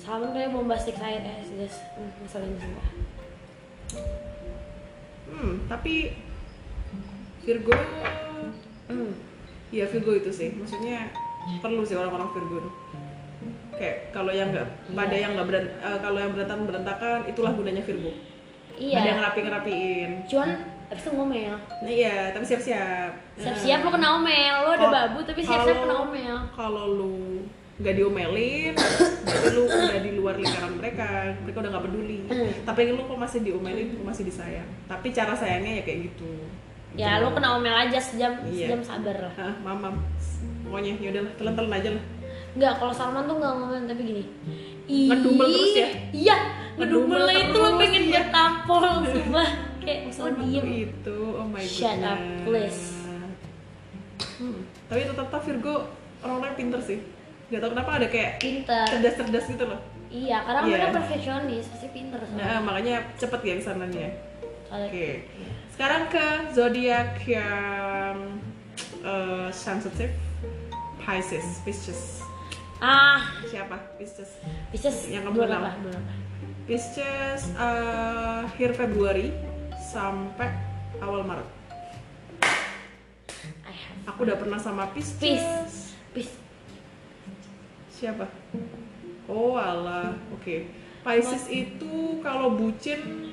Salman 0.02 0.34
kayak 0.34 0.50
bombastic 0.54 0.98
saya 0.98 1.22
guys 1.22 1.50
guys 1.54 1.76
hmm, 1.98 2.12
masalahnya 2.22 2.58
sumpah 2.58 2.88
hmm 5.32 5.54
tapi 5.70 5.94
Virgo 7.42 7.74
hmm. 8.86 9.32
Iya 9.72 9.88
Virgo 9.88 10.12
itu 10.12 10.28
sih, 10.28 10.52
maksudnya 10.52 11.08
perlu 11.64 11.80
sih 11.88 11.96
orang-orang 11.96 12.28
Virgo. 12.36 12.60
Kayak 13.80 14.12
kalau 14.12 14.36
yang 14.36 14.52
nggak 14.52 14.68
pada 14.92 15.16
yang 15.16 15.32
nggak 15.34 15.48
beran, 15.48 15.66
eh, 15.80 15.98
kalau 16.04 16.20
yang 16.20 16.32
berantakan 16.36 16.68
berantakan 16.68 17.20
itulah 17.24 17.56
gunanya 17.56 17.80
Virgo. 17.80 18.12
Iya 18.82 18.98
Ada 18.98 19.08
yang 19.08 19.20
ngerapi 19.20 19.40
ngerapiin. 19.42 20.10
cuman 20.26 20.50
abis 20.90 21.04
itu 21.04 21.12
ngomel 21.14 21.54
Nah 21.78 21.92
iya, 21.92 22.16
tapi 22.30 22.44
siap-siap. 22.44 23.12
siap-siap 23.38 23.80
lo 23.80 23.90
kena 23.92 24.08
omel 24.18 24.56
lo 24.60 24.70
ada 24.72 24.88
babu 24.90 25.20
tapi 25.22 25.40
siap-siap 25.40 25.78
kena 25.80 25.96
omel 26.02 26.36
Kalau 26.52 26.84
lu 26.90 27.16
nggak 27.78 27.96
diomelin, 27.96 28.78
berarti 29.26 29.48
lu 29.52 29.62
udah 29.66 30.00
di 30.00 30.12
luar 30.14 30.38
lingkaran 30.38 30.74
mereka. 30.76 31.08
Mereka 31.40 31.58
udah 31.58 31.72
nggak 31.72 31.84
peduli. 31.84 32.20
Hmm. 32.30 32.52
Tapi 32.62 32.80
lu 32.88 33.02
kok 33.02 33.18
masih 33.18 33.40
diomelin, 33.42 33.88
lu 33.92 34.04
masih 34.04 34.22
disayang. 34.24 34.70
Tapi 34.86 35.10
cara 35.10 35.34
sayangnya 35.34 35.82
ya 35.82 35.84
kayak 35.84 36.00
gitu. 36.08 36.30
ya 36.94 37.18
lo 37.18 37.32
kena 37.32 37.56
omel 37.56 37.74
aja 37.74 37.98
sejam 37.98 38.38
Iya. 38.44 38.68
sejam 38.68 38.82
sabar 38.84 39.16
lah 39.18 39.34
Hah, 39.34 39.54
mamam. 39.64 39.98
Pokoknya 40.62 40.94
yaudahlah, 41.00 41.34
telan-telan 41.34 41.74
aja 41.74 41.90
lah. 41.96 42.04
Enggak, 42.52 42.74
kalau 42.78 42.94
Salman 42.94 43.24
tuh 43.26 43.36
nggak 43.40 43.54
ngomel 43.56 43.82
tapi 43.88 44.02
gini. 44.04 44.24
Ngedumel 45.08 45.48
"Ih, 45.48 45.56
terus 45.56 45.74
ya? 45.74 45.90
Iya, 46.12 46.36
Ngedumel 46.78 47.26
itu 47.30 47.58
lo 47.58 47.70
pengen 47.76 48.04
iya. 48.06 48.12
gue 48.12 48.24
tampol 48.30 48.86
sumpah. 49.04 49.50
Kayak 49.82 50.00
lo 50.06 50.12
Sama 50.14 50.42
diem. 50.46 50.66
itu, 50.86 51.18
oh 51.34 51.46
my 51.46 51.58
god. 51.58 51.68
Shut 51.68 52.00
up, 52.02 52.20
please. 52.46 52.82
Hmm, 54.38 54.62
tapi 54.86 55.06
tetap 55.06 55.42
Virgo 55.42 55.76
orang-orang 56.22 56.54
pinter 56.56 56.80
sih. 56.80 57.00
Gak 57.50 57.60
tau 57.60 57.72
kenapa 57.74 58.00
ada 58.00 58.08
kayak 58.08 58.40
Pinter. 58.40 58.86
cerdas-cerdas 58.88 59.46
gitu 59.46 59.66
loh. 59.66 59.80
Iya, 60.08 60.44
karena 60.44 60.60
Iya. 60.62 60.72
mereka 60.72 60.90
perfeksionis, 60.94 61.66
pasti 61.68 61.88
pinter 61.90 62.20
Nah, 62.36 62.60
sama. 62.60 62.68
makanya 62.68 62.96
cepet 63.16 63.40
ya 63.42 63.54
ke 63.56 63.64
sananya. 63.64 64.08
Soalnya- 64.68 64.88
Oke. 64.88 65.08
Sekarang 65.72 66.04
ke 66.08 66.26
zodiak 66.52 67.10
yang 67.26 68.16
eh, 69.02 69.50
sensitif, 69.50 70.14
Pisces, 71.00 71.58
Pisces. 71.66 72.22
Ah, 72.82 73.22
Siapa? 73.46 73.78
Pisces. 74.02 74.42
Pisces 74.74 75.14
Yang 75.14 75.30
kamu 75.30 75.46
kenal. 75.46 75.64
Pisces 76.66 77.54
eh, 77.54 78.38
akhir 78.50 78.74
Februari 78.74 79.30
sampai 79.78 80.50
awal 80.98 81.22
Maret. 81.22 81.46
Aku 84.10 84.26
udah 84.26 84.34
pernah 84.34 84.58
sama 84.58 84.90
Pisces. 84.98 85.22
Pis. 85.22 85.46
Pis. 86.10 86.30
Siapa? 87.94 88.26
Oh 89.30 89.54
alah, 89.54 90.18
oke. 90.34 90.66
Pisces 91.06 91.46
itu 91.54 92.18
kalau 92.26 92.58
bucin 92.58 93.30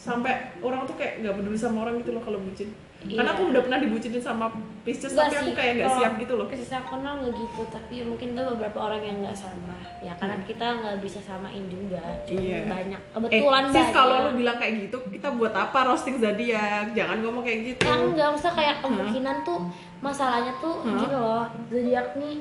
sampai 0.00 0.56
orang 0.64 0.88
tuh 0.88 0.96
kayak 0.96 1.20
nggak 1.20 1.36
peduli 1.36 1.58
sama 1.60 1.84
orang 1.84 2.00
gitu 2.00 2.16
loh 2.16 2.24
kalau 2.24 2.40
bucin. 2.40 2.72
Karena 3.04 3.22
Iya. 3.24 3.34
aku 3.34 3.42
udah 3.48 3.60
pernah 3.60 3.78
dibucinin 3.78 4.18
sama 4.18 4.46
Pisces 4.82 5.10
tapi 5.10 5.30
aku 5.32 5.50
kayak 5.52 5.72
nggak 5.76 5.90
siap 5.92 6.12
gitu 6.16 6.32
loh. 6.34 6.46
Pisces 6.46 6.70
aku 6.72 6.88
kenal 6.92 7.14
nggak 7.16 7.34
gitu, 7.34 7.62
tapi 7.68 7.94
mungkin 8.02 8.28
tuh 8.32 8.44
beberapa 8.48 8.78
orang 8.80 8.98
yang 9.00 9.16
nggak 9.20 9.34
sama. 9.36 9.74
Ya 9.98 10.14
karena 10.14 10.38
kita 10.40 10.66
nggak 10.76 10.96
bisa 10.98 11.18
samain 11.18 11.64
juga. 11.66 12.02
Cuma 12.24 12.34
Hmm. 12.34 12.46
Iya. 12.48 12.60
banyak. 12.64 13.00
Eh, 13.00 13.14
Kebetulan 13.16 13.64
sis 13.64 13.74
banyak. 13.76 13.90
kalau 13.92 14.16
lu 14.20 14.30
bilang 14.36 14.56
kayak 14.56 14.74
gitu, 14.80 14.96
kita 15.08 15.28
buat 15.30 15.50
apa 15.52 15.78
roasting 15.84 16.16
zodiak? 16.16 16.86
Jangan 16.92 17.16
ngomong 17.20 17.42
kayak 17.42 17.60
gitu. 17.68 17.82
Ya 17.82 17.94
enggak, 17.96 18.26
maksudnya 18.28 18.54
kayak 18.56 18.76
kemungkinan 18.80 19.36
tuh 19.42 19.58
masalahnya 19.98 20.52
tuh 20.58 20.74
Hah? 20.76 20.86
gini 20.92 21.06
loh, 21.08 21.42
zodiak 21.68 22.06
nih 22.16 22.36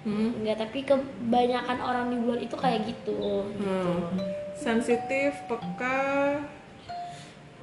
Hmm. 0.00 0.30
enggak 0.34 0.56
tapi 0.58 0.78
kebanyakan 0.82 1.78
orang 1.78 2.06
di 2.06 2.16
bulan 2.16 2.40
itu 2.40 2.54
kayak 2.54 2.80
gitu. 2.82 3.44
Hmm. 3.56 4.12
Sensitif, 4.54 5.32
peka. 5.46 6.40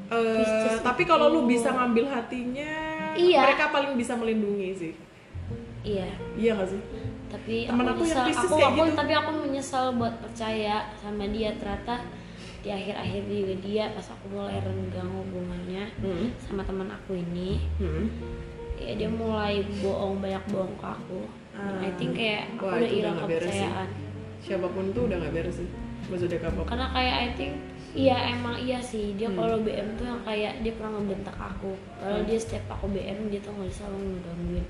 Pisces 0.08 0.80
tapi 0.80 1.04
kalau 1.04 1.28
lu 1.28 1.42
bisa 1.46 1.70
ngambil 1.70 2.06
hatinya, 2.08 2.74
Iya. 3.14 3.42
mereka 3.42 3.70
paling 3.70 3.94
bisa 3.94 4.14
melindungi 4.14 4.70
sih. 4.72 4.94
Iya, 5.82 6.10
Iya 6.34 6.52
gak 6.56 6.70
sih? 6.70 6.82
tapi 7.26 7.66
Temen 7.66 7.84
aku 7.84 7.92
aku 7.92 8.04
yang 8.04 8.16
nyesel, 8.16 8.26
Pisces 8.28 8.46
aku, 8.46 8.56
kayak 8.56 8.70
aku 8.70 8.82
gitu. 8.82 8.96
tapi 8.96 9.14
aku 9.14 9.30
menyesal 9.40 9.86
buat 9.94 10.14
percaya 10.18 10.76
sama 10.96 11.26
dia 11.28 11.50
ternyata 11.54 11.96
di 12.60 12.70
akhir-akhir 12.72 13.22
juga 13.28 13.54
dia 13.60 13.84
pas 13.92 14.08
aku 14.08 14.26
mulai 14.32 14.58
renggang 14.58 15.10
hubungannya 15.12 15.86
Hmm. 16.00 16.28
sama 16.40 16.62
teman 16.64 16.88
aku 16.88 17.14
ini 17.14 17.62
Hmm. 17.76 18.08
ya 18.76 18.94
dia 18.96 19.06
mulai 19.08 19.62
bohong 19.78 20.18
banyak 20.18 20.44
bohong 20.48 20.74
ke 20.76 20.88
aku 20.88 21.22
Dan 21.52 21.76
I 21.78 21.92
think 21.94 22.12
kayak 22.14 22.52
aku 22.52 22.64
Wah, 22.64 22.76
udah 22.76 22.90
hilang 22.90 23.16
kepercayaan 23.18 23.88
Siapa 24.38 24.68
pun 24.68 24.86
tuh 24.92 25.08
udah 25.08 25.18
gak 25.20 25.34
beres 25.34 25.56
sih. 25.56 25.70
Zodiak 26.08 26.44
apa 26.44 26.52
pun. 26.58 26.66
karena 26.68 26.88
kayak 26.92 27.16
I 27.16 27.30
think 27.34 27.54
Iya 27.96 28.16
emang 28.30 28.56
iya 28.58 28.76
sih 28.78 29.16
dia 29.16 29.26
Hmm. 29.26 29.40
kalau 29.40 29.58
BM 29.58 29.96
tuh 29.96 30.04
yang 30.04 30.20
kayak 30.22 30.60
dia 30.60 30.74
pernah 30.74 30.92
ngebentak 30.96 31.32
aku 31.34 31.72
kalau 31.96 32.20
Hmm. 32.20 32.28
dia 32.28 32.38
setiap 32.38 32.66
aku 32.70 32.86
BM 32.88 33.20
dia 33.26 33.40
tuh 33.40 33.52
nggak 33.52 33.72
selalu 33.72 33.98
ngegangguin 34.12 34.66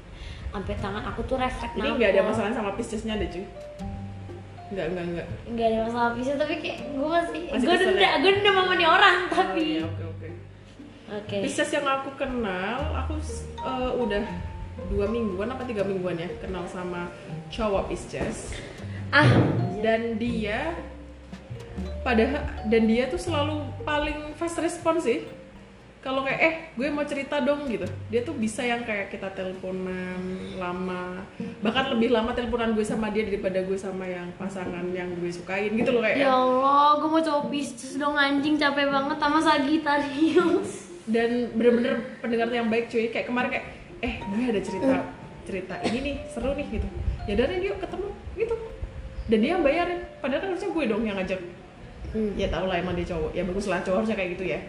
sampai 0.48 0.74
tangan 0.78 1.04
aku 1.04 1.22
tuh 1.26 1.36
refleks 1.36 1.74
Ini 1.74 1.90
nggak 1.92 2.10
ada 2.12 2.22
masalah 2.24 2.52
sama 2.52 2.72
Piscesnya 2.72 3.18
deh 3.18 3.28
cuy. 3.28 3.46
Nggak 4.68 4.86
nggak 4.88 5.06
nggak. 5.08 5.28
nggak 5.48 5.68
ada 5.68 5.80
masalah 5.84 6.10
bisa 6.14 6.32
tapi 6.36 6.54
kayak 6.56 6.78
gue 6.88 7.08
masih, 7.08 7.42
Masih 7.50 7.66
gue 7.66 7.76
denda 7.78 8.00
ya? 8.00 8.12
gue 8.16 8.32
denda 8.32 8.52
sama 8.52 8.74
nih 8.74 8.88
orang 8.88 9.18
tapi 9.28 9.50
Oh, 9.52 9.66
iya, 9.68 9.82
oke 9.84 10.04
oke. 10.08 10.28
oke 11.12 11.38
Pisces 11.42 11.70
yang 11.72 11.86
aku 11.88 12.10
kenal, 12.16 12.78
aku 12.96 13.14
eh, 13.60 13.92
udah 13.96 14.24
dua 14.88 15.06
mingguan 15.08 15.48
apa 15.48 15.64
tiga 15.64 15.82
mingguan 15.82 16.14
ya 16.16 16.30
kenal 16.38 16.66
sama 16.66 17.10
cowok 17.48 17.90
Pisces 17.90 18.54
ah 19.10 19.30
dan 19.80 20.18
dia 20.18 20.74
padahal 22.06 22.46
dan 22.70 22.86
dia 22.86 23.10
tuh 23.10 23.18
selalu 23.18 23.66
paling 23.82 24.38
fast 24.38 24.62
response 24.62 25.10
sih. 25.10 25.26
Kalau 26.06 26.22
kayak 26.22 26.38
eh 26.38 26.56
gue 26.78 26.86
mau 26.94 27.02
cerita 27.02 27.42
dong 27.42 27.66
gitu. 27.66 27.90
Dia 28.14 28.22
tuh 28.22 28.38
bisa 28.38 28.62
yang 28.62 28.86
kayak 28.86 29.10
kita 29.10 29.34
teleponan 29.34 30.22
lama 30.62 31.26
bahkan 31.66 31.90
lebih 31.98 32.14
lama 32.14 32.30
teleponan 32.38 32.78
gue 32.78 32.86
sama 32.86 33.10
dia 33.10 33.26
daripada 33.26 33.66
gue 33.66 33.74
sama 33.74 34.06
yang 34.06 34.30
pasangan 34.38 34.86
yang 34.94 35.10
gue 35.18 35.34
sukain 35.34 35.74
gitu 35.74 35.98
loh 35.98 36.06
kayak 36.06 36.22
ya 36.22 36.30
Allah 36.30 37.02
gue 37.02 37.10
mau 37.10 37.22
coba 37.26 37.50
Pisces 37.50 37.98
dong 37.98 38.14
anjing 38.14 38.54
capek 38.62 38.86
banget 38.86 39.18
sama 39.18 39.40
Sagittarius 39.42 40.70
dan 41.14 41.50
bener-bener 41.58 42.22
pendengar 42.22 42.54
yang 42.54 42.70
baik 42.70 42.86
cuy. 42.94 43.10
Kayak 43.10 43.26
kemarin 43.34 43.50
kayak 43.50 43.66
eh 44.06 44.14
gue 44.22 44.44
ada 44.46 44.62
cerita 44.62 44.96
cerita 45.50 45.76
ini 45.90 45.98
nih 46.06 46.16
seru 46.30 46.54
nih 46.54 46.68
gitu. 46.70 46.88
Ya 47.26 47.34
nih 47.34 47.66
yuk 47.66 47.82
ketemu 47.82 48.14
gitu. 48.38 48.56
Dan 49.26 49.38
dia 49.42 49.58
yang 49.58 49.66
bayarin. 49.66 50.06
Padahal 50.22 50.42
kan 50.46 50.50
harusnya 50.54 50.70
gue 50.70 50.84
dong 50.86 51.02
yang 51.02 51.18
ngajak 51.18 51.42
Hmm. 52.14 52.32
ya 52.38 52.48
tau 52.52 52.66
lah 52.70 52.78
emang 52.78 52.94
dia 52.94 53.08
cowok. 53.08 53.32
Ya 53.34 53.44
bagus 53.48 53.66
lah 53.72 53.80
cowok 53.82 53.98
harusnya 54.04 54.18
kayak 54.18 54.30
gitu 54.38 54.44
ya. 54.46 54.60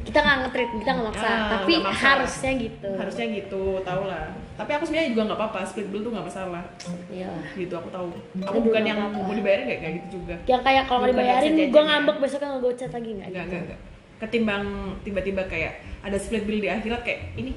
Kita 0.00 0.18
nggak 0.20 0.36
ngetrit 0.44 0.70
kita 0.80 0.90
nggak 0.96 1.06
maksa. 1.12 1.28
Ah, 1.28 1.38
tapi 1.60 1.72
nggak 1.76 1.92
maksa. 1.92 2.08
harusnya 2.16 2.50
gitu. 2.56 2.90
Harusnya 2.96 3.26
gitu 3.36 3.62
tau 3.84 4.02
lah. 4.08 4.24
Tapi 4.60 4.70
aku 4.76 4.84
sebenarnya 4.88 5.08
juga 5.12 5.22
nggak 5.32 5.38
apa-apa 5.40 5.60
split 5.64 5.88
bill 5.88 6.02
tuh 6.04 6.12
nggak 6.12 6.26
masalah. 6.26 6.64
Iya. 7.08 7.30
Gitu 7.56 7.74
aku 7.76 7.88
tahu. 7.88 8.08
Aku 8.44 8.56
Aduh, 8.60 8.62
bukan 8.68 8.80
nggak 8.84 8.92
yang 8.96 9.00
mau 9.12 9.32
dibayarin 9.32 9.64
kayak 9.68 9.80
kayak 9.80 9.94
gitu 10.00 10.06
juga. 10.20 10.34
Yang 10.48 10.62
kayak 10.64 10.82
kalau 10.88 10.98
nggak 11.04 11.12
dibayarin 11.16 11.52
gue 11.56 11.82
ngambek 11.84 12.16
ya. 12.16 12.22
besoknya 12.22 12.48
nggak 12.48 12.62
gue 12.62 12.72
chat 12.76 12.92
lagi 12.92 13.10
nggak 13.16 13.28
gitu. 13.28 13.40
enggak 13.40 13.80
ketimbang 14.20 14.64
tiba-tiba 15.00 15.42
kayak 15.48 15.80
ada 16.04 16.16
split 16.20 16.44
bill 16.44 16.60
di 16.60 16.68
akhirat 16.68 17.00
kayak 17.00 17.32
ini 17.40 17.56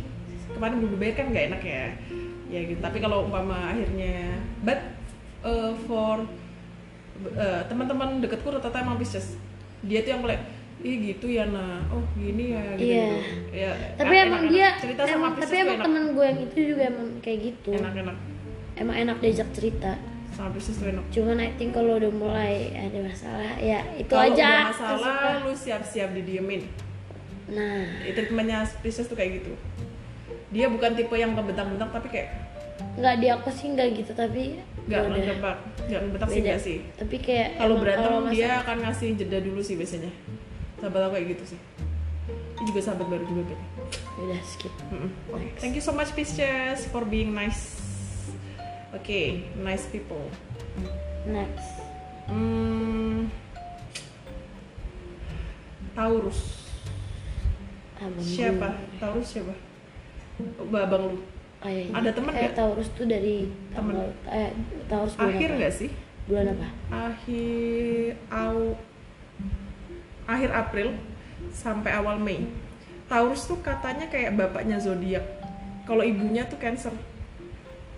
kemarin 0.55 0.79
belum 0.79 0.91
dibayar 0.95 1.13
kan 1.19 1.25
nggak 1.35 1.45
enak 1.51 1.61
ya? 1.61 1.85
Ya 2.47 2.59
gitu. 2.71 2.79
Tapi 2.79 2.97
kalau 3.03 3.27
umpama 3.27 3.75
akhirnya 3.75 4.39
but 4.63 4.79
uh, 5.43 5.75
for 5.85 6.23
uh, 7.31 7.61
teman-teman 7.67 8.19
deketku 8.19 8.51
rata-rata 8.51 8.83
emang 8.83 8.99
Pisces 8.99 9.39
dia 9.83 10.03
tuh 10.03 10.11
yang 10.15 10.21
mulai 10.23 10.39
ih 10.83 10.95
gitu 10.99 11.31
ya 11.31 11.47
nah 11.47 11.79
oh 11.87 12.03
gini 12.19 12.51
ya 12.51 12.63
gitu, 12.75 12.91
gitu. 12.91 13.15
ya 13.55 13.71
tapi 13.95 14.13
enak- 14.19 14.27
emang 14.27 14.43
enak. 14.43 14.51
dia 14.51 14.67
cerita 14.75 15.01
sama 15.07 15.15
emang, 15.15 15.31
Pisces 15.39 15.47
tapi 15.47 15.57
emang 15.63 15.79
temen 15.79 16.03
gue 16.11 16.25
yang 16.27 16.39
itu 16.43 16.59
juga 16.75 16.83
emang 16.91 17.07
kayak 17.23 17.39
gitu. 17.39 17.69
Enak-enak. 17.71 18.17
Emang 18.73 18.95
enak 18.97 19.17
diajak 19.21 19.49
cerita. 19.55 19.91
Sama 20.33 20.49
Pisces 20.51 20.75
tuh 20.81 20.87
enak. 20.91 21.05
Cuman 21.13 21.37
I 21.39 21.51
think 21.55 21.71
kalau 21.71 21.95
udah 22.01 22.11
mulai 22.11 22.73
ada 22.73 22.99
masalah 22.99 23.53
ya 23.61 23.79
itu 23.95 24.11
kalau 24.11 24.27
aja. 24.33 24.33
udah 24.33 24.59
Terus 24.59 24.75
masalah 24.81 25.13
apa? 25.13 25.43
lu 25.45 25.53
siap-siap 25.53 26.09
didiemin. 26.17 26.61
Nah. 27.53 27.85
Itu 28.03 28.17
treatmentnya 28.17 28.65
Pisces 28.81 29.07
tuh 29.07 29.15
kayak 29.15 29.39
gitu. 29.39 29.53
Dia 30.51 30.67
bukan 30.67 30.97
tipe 30.97 31.15
yang 31.15 31.37
ngebentang-bentang 31.37 31.89
tapi 31.95 32.07
kayak 32.11 32.27
nggak 32.93 33.15
di 33.17 33.27
aku 33.29 33.49
sih 33.49 33.67
nggak 33.71 33.87
gitu 33.95 34.11
tapi 34.13 34.57
nggak 34.85 34.99
ya 34.99 35.07
udah. 35.07 35.15
ngebentak 35.15 35.57
nggak 35.87 36.01
ngebentak 36.03 36.27
sih 36.29 36.41
nggak 36.41 36.59
sih? 36.61 36.77
Tapi 36.95 37.15
kayak 37.19 37.47
kalau 37.57 37.75
berantem 37.79 38.11
masalah- 38.11 38.33
dia 38.33 38.49
akan 38.59 38.77
ngasih 38.83 39.07
jeda 39.15 39.37
dulu 39.39 39.61
sih 39.63 39.75
biasanya. 39.77 40.11
Sahabat 40.77 41.01
aku 41.01 41.13
kayak 41.15 41.27
gitu 41.33 41.43
sih. 41.55 41.59
Ini 42.53 42.63
juga 42.67 42.79
sahabat 42.81 43.07
baru 43.07 43.23
juga 43.23 43.41
kayaknya. 43.47 43.67
Udah 44.13 44.41
skip. 44.45 44.73
Mm-mm. 44.89 45.09
Oke. 45.31 45.47
thank 45.57 45.73
you 45.73 45.83
so 45.83 45.91
much 45.91 46.11
Pisces 46.11 46.85
for 46.87 47.03
being 47.03 47.31
nice. 47.31 47.79
Oke 48.91 49.47
nice 49.57 49.89
people. 49.89 50.21
Next. 51.23 51.81
Hmm, 52.23 53.27
Taurus. 55.93 56.39
Abang 57.95 58.19
siapa? 58.19 58.67
Gue. 58.75 58.99
Taurus 58.99 59.27
siapa? 59.29 59.53
Oh, 60.59 60.67
babang 60.67 61.13
lu 61.13 61.17
Oh, 61.63 61.69
iya, 61.71 61.87
iya. 61.87 61.93
Ada 61.95 62.09
temen 62.11 62.31
eh, 62.35 62.39
nggak? 62.43 62.53
Taurus 62.59 62.89
tuh 62.91 63.07
dari 63.07 63.47
Temen. 63.71 63.95
tanggal 63.95 64.09
eh 64.27 64.51
Taurus 64.91 65.13
bulan 65.15 65.31
akhir 65.31 65.49
nggak 65.55 65.73
sih 65.73 65.89
bulan 66.23 66.45
apa 66.51 66.67
akhir 66.91 68.11
au, 68.31 68.59
akhir 70.27 70.49
April 70.51 70.87
sampai 71.51 71.91
awal 71.95 72.19
Mei. 72.19 72.47
Taurus 73.07 73.45
tuh 73.45 73.59
katanya 73.59 74.07
kayak 74.07 74.35
bapaknya 74.39 74.79
zodiak. 74.79 75.23
Kalau 75.83 76.01
ibunya 76.01 76.47
tuh 76.47 76.55
Cancer. 76.57 76.95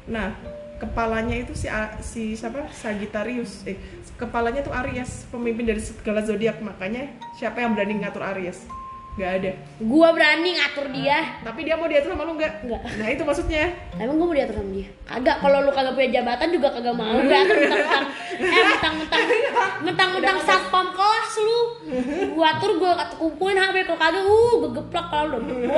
Nah, 0.10 0.34
kepalanya 0.82 1.38
itu 1.38 1.54
si 1.54 1.70
si 2.02 2.34
siapa? 2.34 2.66
Sagittarius. 2.74 3.64
Eh, 3.70 3.78
kepalanya 4.18 4.66
tuh 4.66 4.74
Aries, 4.74 5.30
pemimpin 5.30 5.70
dari 5.70 5.80
segala 5.80 6.26
zodiak. 6.26 6.58
Makanya 6.60 7.14
siapa 7.38 7.62
yang 7.62 7.78
berani 7.78 8.02
ngatur 8.02 8.26
Aries? 8.26 8.66
Gak 9.16 9.32
ada. 9.40 9.52
gua 9.80 10.12
berani 10.12 10.60
ngatur 10.60 10.92
dia 10.92 11.40
Tapi 11.40 11.64
dia 11.64 11.80
mau 11.80 11.88
diatur 11.88 12.12
sama 12.12 12.28
lu 12.28 12.36
nggak? 12.36 12.68
Nggak. 12.68 12.82
Nah, 13.00 13.08
itu 13.08 13.24
maksudnya. 13.24 13.72
emang 13.96 14.20
gua 14.20 14.28
mau 14.28 14.36
diatur 14.36 14.56
sama 14.60 14.72
dia 14.76 14.88
kagak 15.06 15.38
kalau 15.40 15.58
lu 15.64 15.72
kagak 15.72 15.94
punya 15.96 16.10
jabatan 16.20 16.48
juga 16.52 16.68
kagak 16.76 16.96
mau 16.98 17.16
diatur 17.16 17.56
mentang-mentang 17.56 18.04
eh 18.36 18.64
mentang-mentang 18.76 19.22
mentang-mentang 19.86 20.38
satpam 20.44 20.88
kelas 20.92 21.32
lu 21.40 21.60
gua 22.36 22.46
atur 22.58 22.72
gua 22.76 22.92
kumpulin 23.16 23.56
HP 23.56 23.88
kalau 23.88 24.00
kagak 24.02 24.24
uh 24.26 24.54
gua 24.60 24.70
geplak 24.76 25.08
kalau 25.08 25.38
lu 25.40 25.56
eh 25.64 25.70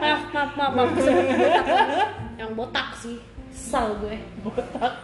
maaf 0.00 0.22
maaf 0.32 0.50
maaf 0.56 0.72
maaf 0.72 0.88
Kesel, 0.96 1.12
botak. 1.12 1.66
yang 2.40 2.50
botak 2.56 2.88
sih 2.96 3.16
sal 3.50 4.00
gue 4.00 4.16
Botak. 4.40 4.94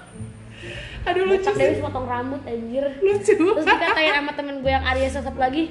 Aduh 1.04 1.22
lucu 1.28 1.44
botak 1.44 1.54
sih. 1.60 1.66
Dewi 1.76 1.84
potong 1.84 2.06
rambut 2.08 2.40
anjir 2.48 2.84
Lucu. 3.04 3.34
terus 3.36 3.66
dikatain 3.66 4.14
sama 4.16 4.32
temen 4.32 4.64
gue 4.64 4.72
yang 4.72 4.82
Arya 4.82 5.08
sesep 5.12 5.36
lagi 5.36 5.68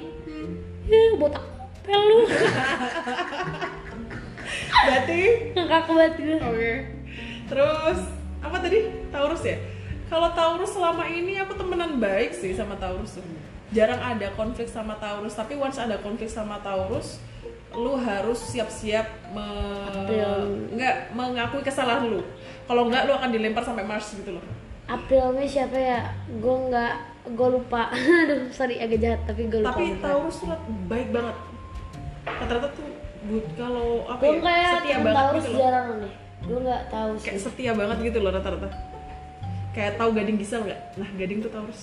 ya 0.86 1.18
botak 1.18 1.42
pel 1.86 2.02
lu 2.10 2.20
Berarti 4.86 5.20
ngakak 5.56 5.82
banget 5.90 6.12
gue 6.22 6.38
Oke. 6.38 6.72
Terus 7.46 7.98
apa 8.42 8.56
tadi? 8.62 8.78
Taurus 9.10 9.42
ya? 9.42 9.56
Kalau 10.06 10.30
Taurus 10.34 10.70
selama 10.70 11.02
ini 11.10 11.34
aku 11.42 11.58
temenan 11.58 11.98
baik 11.98 12.30
sih 12.30 12.54
sama 12.54 12.78
Taurus 12.78 13.18
tuh. 13.18 13.26
Jarang 13.74 13.98
ada 13.98 14.30
konflik 14.38 14.70
sama 14.70 14.94
Taurus, 15.02 15.34
tapi 15.34 15.58
once 15.58 15.82
ada 15.82 15.98
konflik 15.98 16.30
sama 16.30 16.62
Taurus, 16.62 17.18
lu 17.74 17.98
harus 17.98 18.38
siap-siap 18.38 19.34
me... 19.34 19.46
April. 19.90 20.30
nggak 20.78 20.96
mengakui 21.18 21.66
kesalahan 21.66 22.06
lu. 22.06 22.22
Kalau 22.70 22.86
nggak 22.86 23.10
lu 23.10 23.12
akan 23.18 23.30
dilempar 23.34 23.66
sampai 23.66 23.82
Mars 23.82 24.14
gitu 24.14 24.38
loh. 24.38 24.44
Aprilnya 24.86 25.42
siapa 25.50 25.74
ya 25.74 25.98
gue 26.30 26.56
nggak 26.70 26.94
gue 27.34 27.48
lupa 27.58 27.90
aduh 28.22 28.46
sorry 28.54 28.78
agak 28.78 29.02
jahat 29.02 29.20
tapi 29.26 29.50
gue 29.50 29.66
lupa 29.66 29.74
Tapi. 29.74 29.98
Taurus 29.98 30.46
tuh 30.46 30.54
baik 30.86 31.10
banget. 31.10 31.34
Rata-rata 32.26 32.68
tuh 32.74 32.88
good 33.26 33.46
kalau 33.54 34.04
apa 34.06 34.22
gue 34.22 34.34
ya? 34.34 34.42
kayak 34.42 34.70
setia 34.78 34.96
banget 35.00 35.16
Taurus 35.16 35.42
gitu 35.42 35.50
loh. 35.50 35.60
jarang 35.62 35.86
deh 35.98 36.12
gue 36.36 36.58
nggak 36.62 36.82
tahu 36.86 37.10
sih 37.18 37.24
Kayak 37.26 37.40
setia 37.42 37.72
banget 37.72 37.98
gitu 38.04 38.18
loh 38.20 38.30
rata-rata. 38.30 38.68
Kayak 39.72 39.92
tahu 39.98 40.10
gading 40.14 40.38
gisel 40.38 40.60
nggak? 40.62 40.80
Nah 40.96 41.08
gading 41.14 41.38
tuh 41.40 41.50
Taurus. 41.50 41.80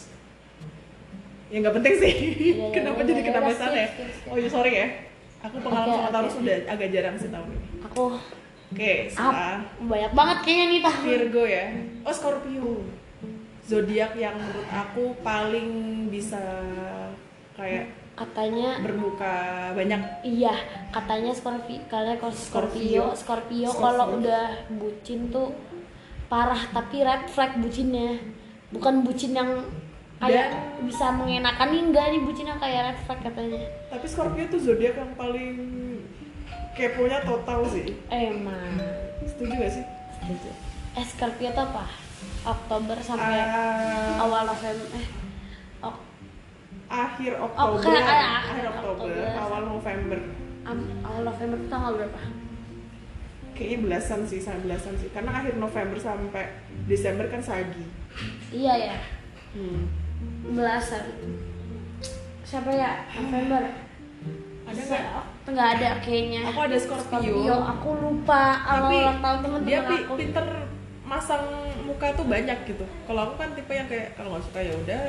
Ya 1.48 1.58
nggak 1.60 1.76
penting 1.78 1.94
sih. 2.00 2.14
iya, 2.54 2.68
Kenapa 2.72 3.00
iya, 3.02 3.08
jadi 3.12 3.22
iya, 3.22 3.28
kenapa 3.28 3.50
iya, 3.50 3.58
sana 3.58 3.70
skip, 3.70 3.78
ya? 3.78 3.88
skip, 3.92 4.10
skip. 4.14 4.32
Oh 4.32 4.38
iya 4.40 4.50
sorry 4.50 4.72
ya. 4.74 4.88
Aku 5.44 5.56
pengalaman 5.60 5.90
Oke, 5.90 6.00
sama 6.00 6.12
Taurus 6.12 6.36
udah 6.40 6.58
agak 6.66 6.90
jarang 6.90 7.16
sih 7.20 7.30
tahun 7.30 7.48
ini. 7.50 7.68
aku 7.84 8.04
Oke, 8.74 8.94
setelah 9.06 9.62
banyak 9.78 10.12
banget 10.12 10.38
kayaknya 10.42 10.66
nih 10.66 10.80
tahun 10.82 11.02
Virgo 11.06 11.44
ya. 11.46 11.66
Oh 12.02 12.14
Scorpio. 12.16 12.70
Zodiak 13.64 14.12
yang 14.18 14.36
menurut 14.36 14.68
aku 14.68 15.04
paling 15.22 15.70
bisa 16.10 16.42
kayak 17.54 17.86
katanya 18.14 18.78
bermuka 18.80 19.34
banyak. 19.74 20.02
Iya 20.22 20.54
katanya 20.94 21.34
Scorpio 21.34 21.82
kalian 21.90 22.18
kalau 22.22 22.34
Scorpio. 22.34 23.04
Scorpio. 23.14 23.18
Scorpio, 23.18 23.68
Scorpio. 23.74 23.82
kalau 23.82 24.06
udah 24.22 24.46
bucin 24.78 25.34
tuh 25.34 25.50
parah 26.30 26.62
tapi 26.70 27.02
red 27.02 27.26
flag 27.30 27.58
bucinnya. 27.58 28.22
Bukan 28.70 29.06
bucin 29.06 29.34
yang 29.34 29.66
kayak 30.18 30.54
bisa 30.86 31.12
mengenakan 31.12 31.68
nih 31.74 31.82
enggak 31.90 32.06
nih 32.14 32.22
bucinnya 32.22 32.56
kayak 32.58 32.94
red 32.94 33.00
flag 33.06 33.20
katanya. 33.22 33.62
Tapi 33.90 34.06
Scorpio 34.06 34.46
tuh 34.50 34.62
zodiak 34.62 34.96
yang 34.98 35.14
paling 35.18 35.52
keponya 36.74 37.22
total 37.22 37.66
sih. 37.70 37.98
Emang. 38.10 38.78
Setuju 39.26 39.54
gak 39.58 39.74
sih? 39.74 39.86
Eh 40.94 41.06
Scorpio 41.06 41.50
tuh 41.54 41.66
apa? 41.66 41.86
Oktober 42.44 42.98
sampai 43.00 43.40
Ah, 43.40 44.20
awal 44.20 44.44
November 44.48 44.88
eh 44.96 45.06
akhir 46.94 47.32
Oh, 47.36 47.46
Oktober, 47.46 47.80
kayak 47.82 48.06
akhir 48.06 48.30
akhir 48.40 48.66
Oktober, 48.72 49.10
Oktober. 49.10 49.26
awal 49.36 49.62
November. 49.68 50.20
am- 50.64 50.92
awal 51.02 51.22
November 51.24 51.58
tuh 51.58 51.70
tanggal 51.70 51.92
berapa 51.96 52.20
Kayaknya 53.54 53.80
belasan 53.84 54.22
sih, 54.24 54.40
sampai 54.40 54.62
belasan 54.64 54.94
sih. 54.96 55.10
Karena 55.10 55.32
akhir 55.36 55.54
November 55.56 55.94
sampai 55.96 56.44
Desember 56.84 57.26
kan 57.28 57.38
Sagi. 57.40 57.86
iya 58.50 58.74
ya 58.88 58.98
Hmm. 59.52 59.86
belasan 60.48 61.06
siapa 62.44 62.70
ya 62.72 63.06
November 63.14 63.62
Ada 64.64 64.82
nggak? 64.82 65.04
nggak 65.46 65.70
ada 65.72 65.90
kayaknya 66.00 66.42
Aku 66.48 66.60
ada 66.62 66.78
Scorpio. 66.78 67.54
aku 67.54 67.90
lupa 67.96 68.44
awal 68.60 68.82
Tapi 68.84 68.96
ulang 68.98 69.20
tahun 69.20 69.38
dia 69.38 69.44
teman-teman 69.44 69.90
pi- 69.92 70.04
aku 70.04 70.14
pinter 70.16 70.46
masang 71.04 71.44
muka 71.84 72.08
tuh 72.12 72.26
banyak 72.26 72.58
gitu. 72.64 72.86
Kalau 73.04 73.22
aku 73.24 73.36
kan 73.36 73.50
tipe 73.52 73.70
yang 73.70 73.86
kayak 73.86 74.16
kalau 74.16 74.30
nggak 74.32 74.44
suka 74.44 74.60
ya 74.62 74.74
udah 74.74 75.04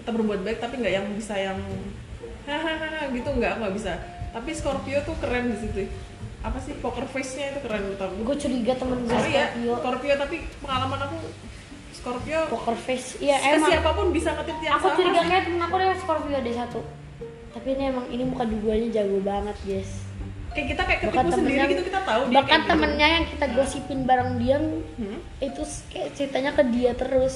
kita 0.00 0.10
berbuat 0.14 0.40
baik 0.40 0.58
tapi 0.62 0.80
nggak 0.80 0.94
yang 0.94 1.06
bisa 1.12 1.34
yang 1.36 1.58
hahaha 2.48 3.10
gitu 3.12 3.28
nggak 3.28 3.50
aku 3.54 3.58
nggak 3.66 3.76
bisa. 3.76 3.92
Tapi 4.32 4.50
Scorpio 4.56 4.98
tuh 5.04 5.16
keren 5.20 5.52
di 5.52 5.58
situ. 5.60 5.84
Apa 6.42 6.58
sih 6.58 6.74
poker 6.80 7.06
face-nya 7.06 7.54
itu 7.54 7.60
keren 7.62 7.86
menurut 7.86 8.02
aku. 8.02 8.14
gue 8.26 8.36
curiga 8.36 8.72
temen 8.74 8.98
gue 9.06 9.14
Sorry 9.14 9.30
ya, 9.30 9.46
Scorpio 9.54 9.74
Scorpio 9.78 10.14
tapi 10.18 10.36
pengalaman 10.58 11.00
aku 11.06 11.16
Scorpio 11.92 12.38
poker 12.50 12.74
face 12.74 13.08
iya 13.22 13.38
emang 13.54 13.70
siapa 13.70 13.94
pun 13.94 14.10
bisa 14.10 14.34
ngetit 14.34 14.58
yang 14.58 14.74
aku 14.74 14.90
sama 14.90 14.98
curiga 14.98 15.22
kayak 15.22 15.42
temen 15.46 15.60
aku 15.62 15.74
ada 15.78 15.94
Scorpio 16.02 16.34
ada 16.34 16.50
satu 16.50 16.80
tapi 17.54 17.68
ini 17.78 17.84
emang 17.94 18.06
ini 18.10 18.24
muka 18.26 18.42
duanya 18.42 18.88
jago 18.90 19.22
banget 19.22 19.54
guys 19.62 19.90
kayak 20.50 20.66
kita 20.74 20.82
kayak 20.82 21.00
bahkan 21.06 21.24
ketipu 21.24 21.38
sendiri 21.38 21.54
temennya 21.54 21.64
gitu 21.70 21.82
kita 21.86 22.00
tahu 22.02 22.22
dia 22.26 22.36
bahkan 22.42 22.58
gitu. 22.60 22.70
temennya 22.74 23.06
yang 23.06 23.24
kita 23.30 23.46
gosipin 23.54 24.00
bareng 24.02 24.30
dia 24.42 24.56
Hmm? 24.98 25.18
itu 25.38 25.62
kayak 25.94 26.08
ceritanya 26.18 26.50
ke 26.52 26.62
dia 26.74 26.92
terus 26.98 27.34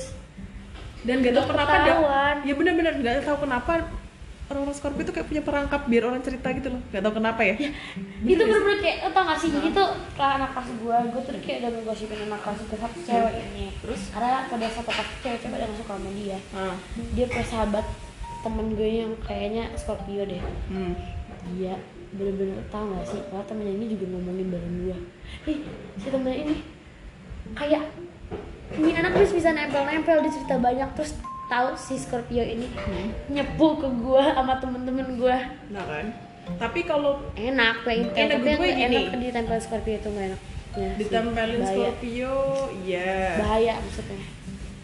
dan 1.07 1.17
gak 1.23 1.35
tau 1.39 1.47
kenapa 1.47 1.75
ketahuan. 1.79 2.37
ya 2.43 2.55
benar-benar 2.59 2.95
gak 2.99 3.25
tahu 3.25 3.39
kenapa 3.47 3.73
orang-orang 4.47 4.77
Scorpio 4.79 5.03
tuh 5.03 5.15
kayak 5.15 5.27
punya 5.27 5.43
perangkap 5.43 5.91
biar 5.91 6.07
orang 6.07 6.23
cerita 6.23 6.47
gitu 6.55 6.71
loh. 6.71 6.81
Gak 6.95 7.03
tahu 7.03 7.19
kenapa 7.19 7.43
ya. 7.43 7.55
Itu 8.23 8.43
bener-bener 8.47 8.79
kayak 8.79 9.11
tau 9.11 9.27
gak 9.27 9.39
sih? 9.43 9.51
Jadi 9.51 9.69
tuh 9.75 9.89
lah 10.19 10.31
anak 10.39 10.51
kelas 10.55 10.69
gue 10.71 10.97
gue 11.11 11.23
tuh 11.27 11.33
kayak 11.43 11.59
udah 11.63 11.71
ngegosipin 11.75 12.21
anak 12.31 12.41
kelas 12.47 12.61
ke 12.63 12.77
satu 12.79 12.99
cewek 13.03 13.35
ini. 13.43 13.67
Terus? 13.83 14.01
karena 14.15 14.47
pada 14.47 14.67
satu 14.71 14.91
kelas 14.91 15.11
cewek 15.23 15.39
cewek 15.43 15.59
yang 15.59 15.75
suka 15.75 15.93
sama 15.99 16.11
dia. 16.15 16.39
Ah. 16.55 16.75
dia 17.15 17.27
punya 17.27 17.47
sahabat 17.47 17.87
temen 18.47 18.67
gue 18.79 18.91
yang 19.03 19.13
kayaknya 19.27 19.65
Scorpio 19.75 20.23
deh. 20.23 20.43
Hmm. 20.71 20.95
dia 21.55 21.75
bener-bener 22.15 22.59
tau 22.71 22.87
gak 22.95 23.07
sih? 23.07 23.21
Kalau 23.27 23.43
temennya 23.51 23.75
ini 23.83 23.87
juga 23.99 24.15
ngomongin 24.15 24.47
bareng 24.55 24.75
gue 24.87 24.99
ih 25.47 25.59
si 25.99 26.07
temennya 26.11 26.39
ini 26.47 26.55
kayak 27.55 27.83
ini 28.75 28.91
anak 28.99 29.15
bisa 29.15 29.33
bisa 29.39 29.51
nempel-nempel 29.55 30.27
dia 30.27 30.33
cerita 30.35 30.59
banyak 30.59 30.89
terus 30.99 31.15
tahu 31.47 31.79
si 31.79 31.95
Scorpio 31.95 32.43
ini 32.43 32.67
nyepu 33.31 33.79
ke 33.79 33.87
gue 33.87 34.25
sama 34.35 34.59
temen-temen 34.59 35.15
gue 35.15 35.37
nah 35.71 35.85
kan? 35.87 36.07
Tapi 36.47 36.87
kalau 36.87 37.19
enak 37.35 37.83
intel 37.91 38.15
Enak, 38.15 38.39
tapi 38.39 38.47
yang 38.47 38.59
gue 38.59 38.69
nggak 38.71 38.79
gini. 38.79 38.97
enak 39.03 39.19
ditempel 39.19 39.59
Scorpio 39.59 39.95
itu 39.99 40.09
nggak 40.15 40.27
enak. 40.31 40.41
Ya 40.77 40.89
sih, 40.95 40.99
ditempelin 41.03 41.59
bahaya. 41.59 41.75
Scorpio 41.75 42.35
iya. 42.87 43.19
Bahaya 43.43 43.75
maksudnya. 43.83 44.21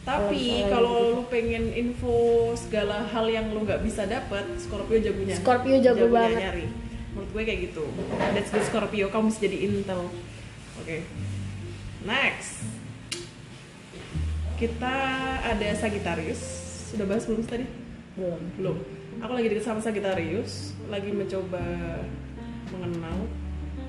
Tapi 0.03 0.43
kalau 0.67 0.95
gitu. 0.99 1.15
lu 1.15 1.23
pengen 1.31 1.65
info 1.71 2.19
segala 2.59 3.07
hal 3.07 3.31
yang 3.31 3.47
lu 3.55 3.63
nggak 3.63 3.79
bisa 3.87 4.11
dapat 4.11 4.43
Scorpio 4.59 4.99
jagonya. 4.99 5.39
Scorpio 5.39 5.77
jago 5.79 6.11
Jagonya 6.11 6.19
banget. 6.19 6.41
nyari. 6.43 6.67
Menurut 7.15 7.31
gue 7.31 7.43
kayak 7.47 7.61
gitu. 7.71 7.85
That's 8.35 8.51
good 8.51 8.67
Scorpio. 8.67 9.07
Kamu 9.15 9.31
bisa 9.31 9.41
jadi 9.47 9.59
intel. 9.71 10.11
Oke. 10.83 11.07
Next 12.03 12.72
kita 14.63 14.95
ada 15.43 15.69
Sagittarius. 15.75 16.39
Sudah 16.95 17.03
bahas 17.11 17.27
belum 17.27 17.43
tadi? 17.43 17.67
Belum. 18.15 18.43
Belum. 18.55 18.77
Aku 19.19 19.35
lagi 19.35 19.51
deket 19.51 19.67
sama 19.67 19.83
Sagittarius. 19.83 20.79
Lagi 20.87 21.11
mencoba 21.11 21.99
mengenal. 22.71 23.27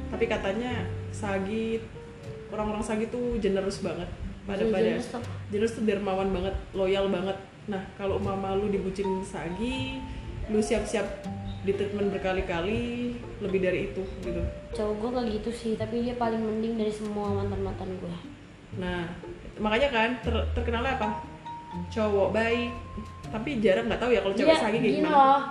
Tapi 0.09 0.25
katanya 0.25 0.89
Sagi 1.13 1.77
orang-orang 2.49 2.81
Sagi 2.81 3.05
tuh 3.13 3.37
generous 3.37 3.85
banget. 3.85 4.09
Pada 4.49 4.65
pada 4.73 4.81
Generous 4.81 5.13
tuh. 5.13 5.23
generous 5.53 5.73
tuh 5.77 5.85
dermawan 5.85 6.33
banget 6.33 6.57
loyal 6.73 7.05
banget. 7.13 7.37
Nah 7.69 7.85
kalau 7.93 8.17
mama 8.17 8.57
lu 8.57 8.73
dibucin 8.73 9.21
Sagi 9.21 10.01
lu 10.49 10.57
siap-siap 10.57 11.05
di 11.63 11.71
treatment 11.77 12.11
berkali-kali 12.11 13.13
lebih 13.39 13.59
dari 13.61 13.93
itu 13.93 14.03
gitu. 14.25 14.41
Cowok 14.73 14.93
gue 14.99 15.09
nggak 15.15 15.27
gitu 15.39 15.49
sih 15.53 15.71
tapi 15.79 16.03
dia 16.03 16.17
paling 16.19 16.41
mending 16.41 16.75
dari 16.75 16.91
semua 16.91 17.31
mantan 17.31 17.63
mantan 17.63 17.87
gue 17.95 18.33
nah 18.73 19.05
makanya 19.55 19.89
kan 19.89 20.09
ter- 20.19 20.47
terkenalnya 20.53 20.95
apa? 20.95 21.09
Cowok 21.89 22.29
baik 22.31 22.71
tapi 23.27 23.57
jarang 23.57 23.89
nggak 23.89 23.97
tahu 23.97 24.11
ya 24.11 24.21
kalau 24.21 24.35
cewek 24.35 24.53
Sagi 24.53 24.61
kayak 24.71 24.83
gini 24.83 24.97
gimana. 25.01 25.09
loh. 25.11 25.41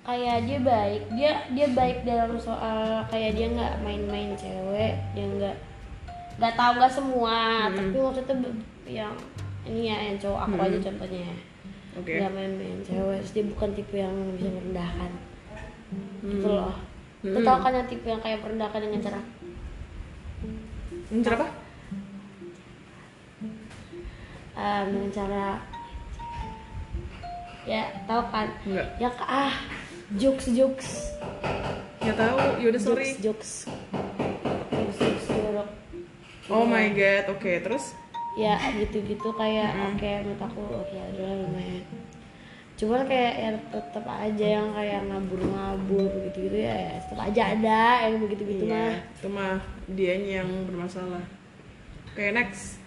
Kayak 0.00 0.36
dia 0.44 0.58
baik 0.60 1.02
dia 1.10 1.32
dia 1.50 1.66
baik 1.70 1.98
dalam 2.02 2.36
soal 2.36 2.80
kayak 3.06 3.32
dia 3.34 3.46
nggak 3.48 3.74
main-main 3.80 4.32
cewek 4.34 4.92
dia 5.12 5.24
nggak 5.26 5.56
nggak 6.36 6.54
tahu 6.54 6.72
nggak 6.76 6.92
semua. 6.92 7.38
Hmm. 7.64 7.74
tapi 7.74 7.96
maksudnya 7.96 8.36
yang 8.86 9.14
ini 9.62 9.80
ya 9.86 9.96
yang 10.02 10.16
cowok 10.18 10.40
aku 10.42 10.54
Hmm. 10.54 10.66
aja 10.66 10.78
contohnya. 10.82 11.32
Oke. 11.96 12.12
Nggak 12.16 12.32
main-main 12.32 12.78
cewek 12.80 13.16
terus 13.18 13.32
dia 13.32 13.44
bukan 13.46 13.68
tipe 13.72 13.96
yang 13.96 14.14
bisa 14.36 14.48
merendahkan. 14.48 15.10
Gitu 16.20 16.48
loh. 16.48 16.76
Hmm. 17.20 17.32
Lo 17.32 17.40
tau 17.42 17.58
kan 17.58 17.72
yang 17.74 17.84
tipe 17.84 18.06
yang 18.06 18.20
kayak 18.20 18.40
merendahkan 18.40 18.80
dengan 18.80 19.00
cara? 19.02 19.20
Hmm, 21.10 21.20
cara 21.20 21.34
apa 21.36 21.48
um, 24.60 24.84
dengan 24.92 25.10
cara 25.10 25.46
ya 27.64 27.82
tau 28.04 28.22
kan? 28.28 28.48
Enggak. 28.68 28.86
ya 29.00 29.08
ah 29.20 29.54
jokes 30.16 30.46
jokes. 30.52 30.88
Nggak 32.00 32.16
tahu. 32.16 32.36
Yaudah 32.60 32.80
sorry. 32.80 33.16
Jokes 33.16 33.20
jokes. 33.24 33.50
Jokes 34.70 34.98
jokes 34.98 35.26
jorok. 35.28 35.68
Oh 36.50 36.64
my 36.66 36.90
god 36.92 37.24
oke 37.30 37.50
terus? 37.62 37.96
Ya 38.38 38.56
gitu-gitu 38.78 39.28
kayak 39.34 39.74
Mm-mm. 39.74 39.96
oke 39.96 40.10
menurut 40.24 40.42
aku 40.42 40.60
oke 40.82 40.96
adalah 40.96 41.34
lumayan. 41.46 41.84
Cuman 42.80 43.04
kayak 43.04 43.34
ya 43.36 43.50
tetap 43.68 44.06
aja 44.08 44.46
yang 44.56 44.72
kayak 44.72 45.04
ngabur-ngabur 45.04 46.08
gitu-gitu 46.30 46.64
ya, 46.64 46.72
ya 46.72 46.92
tetap 46.96 47.20
aja 47.28 47.42
ada 47.52 47.80
yang 48.08 48.24
begitu-gitu 48.24 48.64
Iya, 48.64 48.72
mah. 48.72 48.94
itu 49.20 49.28
mah 49.28 49.56
dianya 49.92 50.32
yang 50.40 50.48
bermasalah. 50.64 51.20
Oke 52.08 52.32
next. 52.32 52.80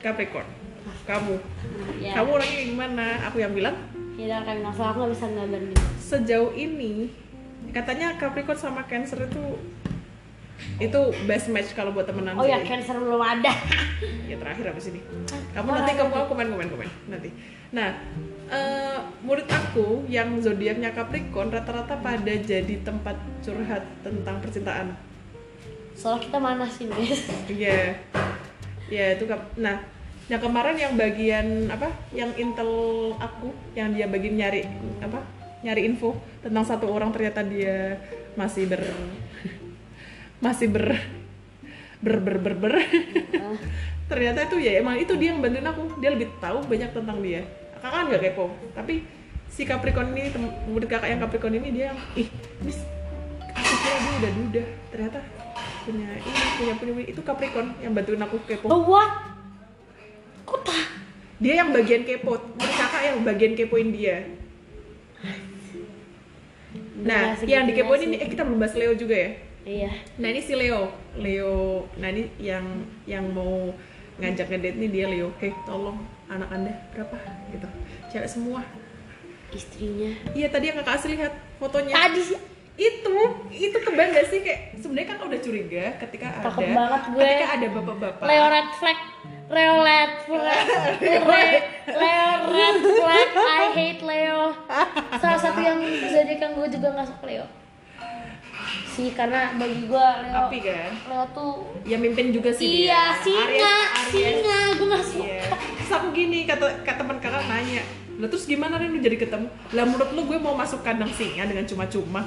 Capricorn 0.00 0.46
kamu. 1.04 1.34
Ya. 1.98 2.12
Kamu 2.16 2.28
orangnya 2.34 2.56
kayak 2.56 2.68
gimana 2.70 3.04
aku 3.26 3.36
yang 3.38 3.52
bilang? 3.52 3.76
Ya 4.14 4.24
udah 4.36 4.40
kayak 4.44 4.60
masalah 4.60 4.88
aku 4.92 4.98
nggak 5.00 5.12
bisa 5.16 5.26
ngabarin 5.32 5.72
sejauh 5.96 6.52
ini 6.52 7.08
katanya 7.70 8.18
Capricorn 8.18 8.58
sama 8.58 8.82
Cancer 8.84 9.24
itu 9.24 9.44
itu 10.76 11.00
best 11.24 11.48
match 11.48 11.72
kalau 11.72 11.94
buat 11.94 12.04
temenan 12.04 12.36
oh 12.36 12.44
ya 12.44 12.60
cancer 12.60 12.96
belum 12.96 13.16
ada. 13.20 13.48
Ya 14.28 14.36
terakhir 14.38 14.70
habis 14.70 14.92
ini? 14.92 15.00
Kamu 15.52 15.66
Oh, 15.66 15.74
nanti 15.74 15.92
kamu 15.96 16.12
komen 16.28 16.46
komen 16.52 16.68
komen. 16.70 16.88
Nanti. 17.08 17.28
Nah 17.72 17.96
eh, 18.46 18.98
menurut 19.24 19.48
aku 19.48 20.04
yang 20.06 20.36
zodiaknya 20.38 20.92
Capricorn 20.92 21.48
rata-rata 21.50 21.96
pada 21.98 22.32
jadi 22.36 22.76
tempat 22.84 23.16
curhat 23.40 23.82
tentang 24.00 24.36
percintaan. 24.40 24.94
Soalnya 25.96 26.28
kita 26.28 26.38
mana 26.38 26.64
sih 26.68 26.88
guys 26.88 27.24
Iya. 27.48 27.96
Ya 28.90 29.04
itu 29.16 29.24
kap- 29.24 29.56
nah 30.30 30.38
yang 30.38 30.46
kemarin 30.46 30.76
yang 30.78 30.94
bagian 30.94 31.46
apa? 31.66 31.90
Yang 32.14 32.30
intel 32.38 32.70
aku 33.18 33.50
yang 33.74 33.90
dia 33.90 34.06
bagian 34.06 34.38
nyari 34.38 34.62
apa? 35.02 35.26
Nyari 35.66 35.90
info 35.90 36.14
tentang 36.38 36.62
satu 36.62 36.86
orang 36.86 37.10
ternyata 37.10 37.42
dia 37.42 37.98
masih 38.38 38.70
ber 38.70 38.78
masih 40.44 40.70
ber 40.70 41.02
ber 41.98 42.16
ber 42.22 42.36
ber, 42.38 42.54
ber. 42.62 42.74
ternyata 44.10 44.46
itu 44.46 44.62
ya 44.62 44.78
emang 44.78 45.02
itu 45.02 45.18
dia 45.18 45.34
yang 45.34 45.42
bantuin 45.42 45.66
aku. 45.66 45.98
Dia 45.98 46.14
lebih 46.14 46.30
tahu 46.38 46.62
banyak 46.62 46.94
tentang 46.94 47.18
dia. 47.18 47.42
Kakak 47.74 47.90
kan 47.90 48.04
nggak 48.06 48.22
kepo 48.30 48.54
tapi 48.70 49.02
si 49.50 49.66
Capricorn 49.66 50.14
ini 50.14 50.30
murid 50.70 50.86
kakak 50.86 51.10
yang 51.10 51.18
Capricorn 51.26 51.58
ini 51.58 51.74
dia 51.74 51.90
ih 52.14 52.30
ini 52.62 52.72
aku 53.50 53.74
kira 53.82 53.98
dia 53.98 54.14
udah 54.14 54.32
duda. 54.38 54.62
Ternyata 54.94 55.18
punya 55.82 56.06
ini 56.22 56.38
punya 56.54 56.74
punya 56.78 56.92
punya." 56.94 57.06
itu 57.10 57.20
Capricorn 57.26 57.74
yang 57.82 57.98
bantuin 57.98 58.22
aku 58.22 58.38
kepo. 58.46 58.70
Oh 58.70 58.86
what 58.86 59.39
kok 60.50 60.60
tak 60.66 60.82
dia 61.38 61.54
yang 61.56 61.70
bagian 61.70 62.02
kepo 62.02 62.36
murid 62.58 62.74
kakak 62.74 63.02
yang 63.06 63.18
bagian 63.22 63.54
kepoin 63.54 63.88
dia 63.90 64.26
nah 67.00 67.32
Nggak 67.32 67.48
yang 67.48 67.64
dikepoin 67.64 68.02
ini 68.04 68.16
eh 68.20 68.28
kita 68.28 68.44
belum 68.44 68.60
bahas 68.60 68.76
Leo 68.76 68.92
juga 68.92 69.16
ya 69.16 69.30
iya 69.64 69.90
Nah 70.16 70.28
ini 70.28 70.40
si 70.40 70.52
Leo, 70.52 70.88
Leo. 71.16 71.84
Nah 71.96 72.08
ini 72.08 72.28
yang 72.36 72.64
yang 73.04 73.24
mau 73.28 73.72
ngajak 74.16 74.48
ngedate 74.48 74.76
nih 74.76 74.90
dia 74.90 75.04
Leo. 75.06 75.32
Hei 75.36 75.52
tolong 75.64 75.96
anak 76.28 76.48
anda 76.50 76.72
berapa? 76.92 77.16
Gitu. 77.50 77.68
Cewek 78.08 78.28
semua. 78.28 78.60
istrinya 79.50 80.14
Iya 80.30 80.46
tadi 80.46 80.70
yang 80.70 80.78
kakak 80.78 80.94
asli 80.94 81.18
lihat 81.18 81.34
fotonya. 81.56 81.90
tadi 81.90 82.22
sih 82.22 82.38
Itu 82.78 83.16
itu 83.50 83.76
kebang 83.76 84.14
gak 84.14 84.30
sih 84.30 84.40
kayak 84.40 84.78
sebenarnya 84.78 85.08
kan 85.10 85.18
udah 85.26 85.40
curiga 85.42 85.84
ketika 85.98 86.26
ada 86.30 86.44
Takut 86.46 86.64
banget 86.70 87.02
gue. 87.02 87.20
ketika 87.20 87.46
ada 87.50 87.66
bapak-bapak. 87.74 88.24
Leo 88.24 88.46
red 88.46 88.68
flag 88.78 88.98
Leo 89.50 89.82
red 89.82 90.12
flag 90.22 90.66
Le- 90.96 91.62
Leo 91.92 92.30
red 92.46 92.76
flag 92.80 93.28
I 93.34 93.66
hate 93.72 94.00
Leo 94.00 94.40
salah 95.12 95.40
satu 95.40 95.58
yang 95.58 95.78
zodiak 95.82 96.38
yang 96.38 96.52
gue 96.54 96.68
juga 96.70 96.88
nggak 96.92 97.08
suka 97.08 97.24
Leo 97.24 97.46
sih 98.86 99.10
karena 99.10 99.50
bagi 99.52 99.84
gue 99.84 100.06
Leo 100.22 100.34
Api 100.40 100.58
kan? 100.60 100.90
Leo 101.04 101.24
tuh 101.32 101.52
Ya 101.82 101.96
mimpin 101.96 102.30
juga 102.30 102.50
sih 102.50 102.86
iya 102.86 103.10
dia. 103.12 103.22
singa 103.24 103.42
Aries- 103.42 103.90
Aries. 103.98 104.12
singa 104.12 104.58
gue 104.72 104.86
nggak 104.88 105.04
suka 105.04 105.26
Iya. 105.26 105.42
Terus 105.50 105.90
aku 105.92 106.06
gini 106.12 106.38
kata 106.44 106.66
kata 106.80 107.00
teman 107.00 107.18
kakak 107.18 107.42
nanya, 107.44 107.82
Lah 108.16 108.28
terus 108.28 108.44
gimana 108.44 108.76
Rin 108.76 108.90
lu 108.90 109.00
jadi 109.00 109.16
ketemu? 109.16 109.48
Lah 109.72 109.82
menurut 109.82 110.10
lu 110.12 110.22
gue 110.24 110.38
mau 110.38 110.54
masuk 110.54 110.80
kandang 110.80 111.10
singa 111.10 111.42
dengan 111.44 111.64
cuma-cuma? 111.64 112.22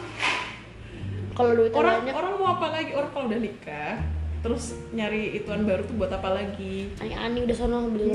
kalau 1.32 1.56
duitnya 1.56 1.74
Orang 1.74 1.96
banyak 2.04 2.14
orang 2.14 2.32
mau 2.36 2.48
apa 2.52 2.68
lagi? 2.70 2.92
Orang 2.92 3.10
kalau 3.10 3.26
udah 3.26 3.40
nikah 3.40 3.96
terus 4.44 4.76
nyari 4.92 5.40
ituan 5.40 5.64
baru 5.64 5.88
tuh 5.88 5.96
buat 5.96 6.12
apa 6.12 6.36
lagi? 6.36 6.92
ani 7.00 7.16
ani 7.16 7.40
udah 7.48 7.56
sono 7.56 7.88
beli 7.88 8.12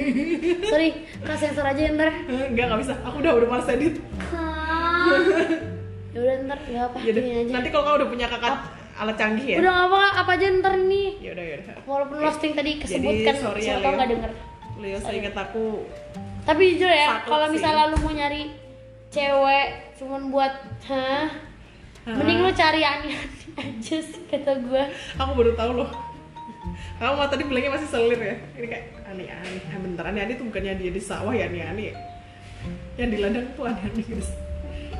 sorry 0.72 1.04
kak 1.20 1.36
sensor 1.36 1.68
aja 1.68 1.80
ya, 1.84 1.90
ntar 1.92 2.08
Enggak, 2.26 2.64
nggak 2.72 2.80
bisa. 2.80 2.94
Aku 3.04 3.20
udah 3.20 3.32
udah 3.36 3.48
malas 3.48 3.68
edit. 3.68 4.00
ya 6.10 6.18
udah 6.18 6.34
ntar 6.48 6.58
nggak 6.64 6.84
apa 6.90 6.98
Yaudah, 7.04 7.22
aja 7.22 7.52
nanti 7.54 7.68
kalau 7.70 7.84
kamu 7.86 7.96
udah 8.02 8.08
punya 8.10 8.26
kakak 8.26 8.54
alat 9.00 9.16
canggih 9.16 9.46
ya. 9.46 9.56
udah 9.62 9.70
nggak 9.70 9.86
apa 9.92 10.02
apa 10.24 10.30
aja 10.34 10.46
ntar 10.58 10.74
ini 10.76 11.04
Yaudah, 11.22 11.44
yaudah. 11.44 11.74
walaupun 11.86 12.16
roasting 12.18 12.52
tadi 12.56 12.70
kesebutkan 12.82 13.34
sorry 13.38 13.62
ya, 13.62 13.76
Leo. 13.78 13.92
nggak 13.94 14.08
denger 14.10 14.30
Leo, 14.80 14.98
saya 14.98 15.14
ingat 15.20 15.36
aku 15.36 15.84
tapi 16.42 16.62
jujur 16.74 16.88
ya 16.88 17.20
kalau 17.22 17.46
misalnya 17.52 17.92
lu 17.92 17.96
mau 18.00 18.10
nyari 18.10 18.42
cewek 19.12 19.68
cuman 20.00 20.22
buat 20.32 20.54
hah 20.88 21.28
mending 22.08 22.38
lu 22.40 22.50
cari 22.56 22.80
ani 22.80 23.12
aja 23.60 23.96
sih 24.00 24.22
kata 24.30 24.60
gua. 24.64 24.88
Aku 25.20 25.30
baru 25.36 25.52
tahu 25.52 25.84
loh. 25.84 25.90
Kamu 27.00 27.16
mah 27.16 27.28
tadi 27.32 27.44
bilangnya 27.48 27.76
masih 27.76 27.88
selir 27.88 28.20
ya. 28.20 28.36
Ini 28.56 28.66
kayak 28.68 28.84
aneh-aneh 29.08 29.62
ah, 29.72 29.80
bentar 29.80 30.04
aneh-aneh 30.08 30.34
tuh 30.36 30.46
bukannya 30.48 30.76
dia 30.76 30.92
di 30.92 31.02
sawah 31.02 31.32
ya 31.32 31.48
aneh-aneh 31.48 31.92
ya? 31.92 31.96
yang 33.00 33.08
di 33.08 33.18
ladang 33.20 33.48
tuh 33.56 33.64
aneh-aneh 33.64 34.04
guys. 34.04 34.30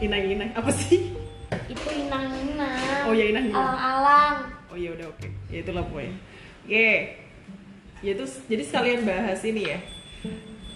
Inai-inai 0.01 0.51
apa 0.57 0.73
sih? 0.73 1.13
Itu 1.69 1.89
inang 1.93 2.33
inang. 2.33 3.05
Oh, 3.05 3.13
ya, 3.13 3.29
inang-inang. 3.29 3.61
alang 3.61 3.81
alang. 3.81 4.37
Oh 4.73 4.79
ya 4.79 4.95
udah 4.97 5.07
oke. 5.13 5.29
Ya 5.53 5.61
itulah 5.61 5.85
pokoknya. 5.85 6.15
Oke. 6.65 6.91
Ya 8.01 8.11
itu 8.17 8.25
jadi 8.49 8.63
sekalian 8.65 9.01
bahas 9.05 9.41
ini 9.45 9.63
ya. 9.69 9.79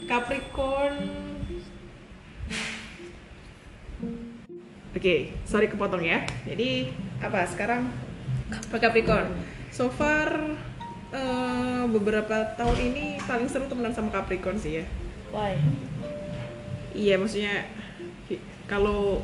Capricorn 0.05 0.97
Oke, 4.95 5.35
sorry 5.43 5.67
kepotong 5.67 6.01
ya. 6.01 6.23
Jadi 6.45 6.87
apa 7.19 7.43
sekarang 7.45 7.91
Capricorn? 8.71 9.27
So 9.69 9.91
far 9.91 10.31
eh, 11.11 11.83
beberapa 11.91 12.55
tahun 12.55 12.79
ini 12.85 13.05
paling 13.21 13.51
seru 13.51 13.67
temenan 13.67 13.91
sama 13.91 14.11
Capricorn 14.11 14.55
sih 14.55 14.79
ya. 14.79 14.85
why 15.31 15.59
Iya, 16.95 17.19
maksudnya 17.19 17.67
kalau 18.65 19.19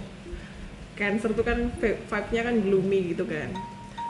Cancer 0.93 1.33
tuh 1.33 1.47
kan 1.47 1.71
vi- 1.73 1.97
vibe-nya 2.03 2.43
kan 2.43 2.55
gloomy 2.59 3.15
gitu 3.15 3.25
kan. 3.25 3.49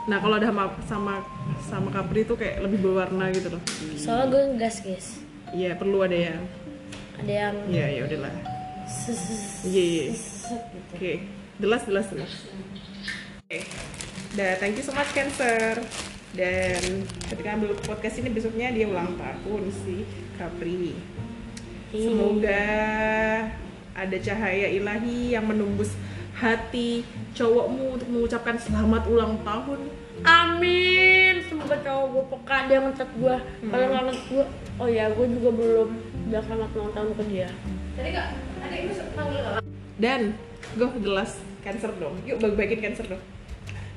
Nah, 0.01 0.17
kalau 0.17 0.35
ada 0.35 0.49
sama 0.49 0.65
sama 0.83 1.13
sama 1.61 1.87
Capri 1.87 2.25
tuh 2.25 2.35
kayak 2.35 2.65
lebih 2.65 2.81
berwarna 2.81 3.29
gitu 3.29 3.47
loh. 3.47 3.61
soalnya 3.93 4.27
gue 4.27 4.41
ngegas 4.49 4.75
guys 4.81 5.07
Iya, 5.53 5.77
perlu 5.77 6.01
ada 6.01 6.17
yang 6.17 6.41
ada 7.15 7.31
yang 7.31 7.55
Iya, 7.69 7.85
ya 7.87 8.01
udahlah. 8.03 8.33
Iya, 9.61 9.83
iya. 9.85 10.03
Oke, 10.91 11.13
jelas 11.61 11.85
jelas 11.85 12.05
jelas. 12.09 12.33
Oke, 13.45 13.61
dah 14.33 14.57
thank 14.57 14.73
you 14.73 14.83
so 14.83 14.91
much 14.97 15.13
Cancer. 15.13 15.77
Dan 16.31 17.05
ketika 17.27 17.53
ambil 17.53 17.75
podcast 17.83 18.17
ini 18.23 18.33
besoknya 18.33 18.73
dia 18.73 18.89
ulang 18.89 19.13
tahun 19.19 19.69
si 19.69 20.07
Capri. 20.39 20.97
Semoga 21.91 22.65
ada 23.91 24.17
cahaya 24.17 24.71
ilahi 24.71 25.35
yang 25.35 25.45
menembus 25.45 25.91
hati 26.39 27.03
cowokmu 27.35 27.99
untuk 27.99 28.07
mengucapkan 28.09 28.55
selamat 28.55 29.03
ulang 29.11 29.35
tahun. 29.43 29.91
Amin. 30.23 31.43
Semoga 31.51 31.75
cowok 31.83 32.05
gue 32.07 32.23
peka 32.31 32.57
dia 32.71 32.79
ngechat 32.79 33.09
gue. 33.11 33.35
Kalau 33.43 33.85
nggak 33.91 34.03
ngechat 34.07 34.25
gue, 34.31 34.45
oh 34.79 34.87
ya 34.87 35.05
gue 35.11 35.27
juga 35.35 35.49
belum 35.51 35.89
bilang 36.31 36.45
selamat 36.47 36.69
ulang 36.79 36.91
tahun 36.95 37.09
ke 37.19 37.23
dia. 37.27 37.49
Tadi 37.99 38.09
kak, 38.15 38.27
ada 38.63 38.75
itu 38.79 38.93
panggil 39.13 39.41
Dan 39.99 40.21
gue 40.79 40.89
jelas 41.03 41.50
Cancer 41.61 41.91
dong. 42.01 42.17
Yuk 42.25 42.41
bagi-bagiin 42.41 42.81
Cancer 42.81 43.05
dong. 43.05 43.21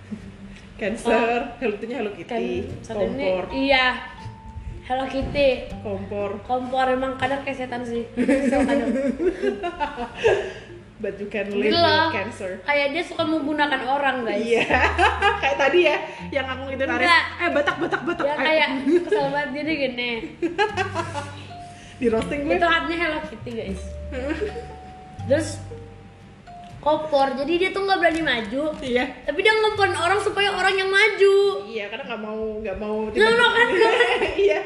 Cancer, 0.81 1.57
Hello 1.59 1.75
Kitty-nya 1.81 2.05
Hello 2.05 2.13
Kan 2.13 2.21
Kitty, 2.21 2.69
ini, 2.69 2.85
kompor, 2.85 3.45
iya. 3.57 3.87
Hello 4.85 5.09
Kitty. 5.09 5.73
kompor, 5.81 6.45
Kompor 6.45 6.87
emang 6.93 7.17
kadang 7.17 7.41
kayak 7.41 7.57
setan 7.57 7.89
sih. 7.89 8.05
Kadang. 8.13 8.85
but 11.05 11.21
you 11.21 11.29
can 11.33 11.49
live 11.53 11.73
loh. 11.73 12.09
with 12.09 12.17
Cancer. 12.17 12.51
Kayak 12.65 12.87
dia 12.97 13.03
suka 13.05 13.25
menggunakan 13.29 13.81
orang 13.85 14.17
guys. 14.25 14.45
Iya, 14.45 14.65
kayak 15.43 15.57
tadi 15.57 15.79
ya, 15.85 15.97
yang 16.33 16.47
aku 16.49 16.63
gitu 16.73 16.85
tarik. 16.85 17.09
Eh 17.09 17.51
batak 17.53 17.77
batak 17.81 18.03
batak. 18.09 18.25
Ayo. 18.25 18.37
kayak 18.41 18.69
kesel 19.09 19.27
banget 19.33 19.49
dia 19.53 19.63
deh 19.65 19.77
gini. 19.77 20.11
di 22.01 22.07
roasting 22.11 22.41
gue. 22.45 22.57
Itu 22.57 22.69
hatinya 22.69 22.97
Hello 23.09 23.21
Kitty 23.29 23.51
guys. 23.53 23.83
Terus 25.29 25.49
kompor, 26.85 27.33
jadi 27.33 27.53
dia 27.57 27.71
tuh 27.73 27.83
nggak 27.83 27.97
berani 27.97 28.21
maju. 28.21 28.63
Iya. 28.79 29.05
Tapi 29.25 29.39
dia 29.41 29.57
ngepon 29.57 29.93
orang 29.97 30.21
supaya 30.21 30.53
orang 30.53 30.77
yang 30.77 30.91
maju. 30.93 31.37
Iya, 31.65 31.85
karena 31.89 32.05
nggak 32.13 32.21
mau 32.21 32.41
nggak 32.61 32.77
mau. 32.77 32.97
No, 33.09 33.25
no, 33.33 33.47
kan? 33.51 33.69
iya. 34.45 34.61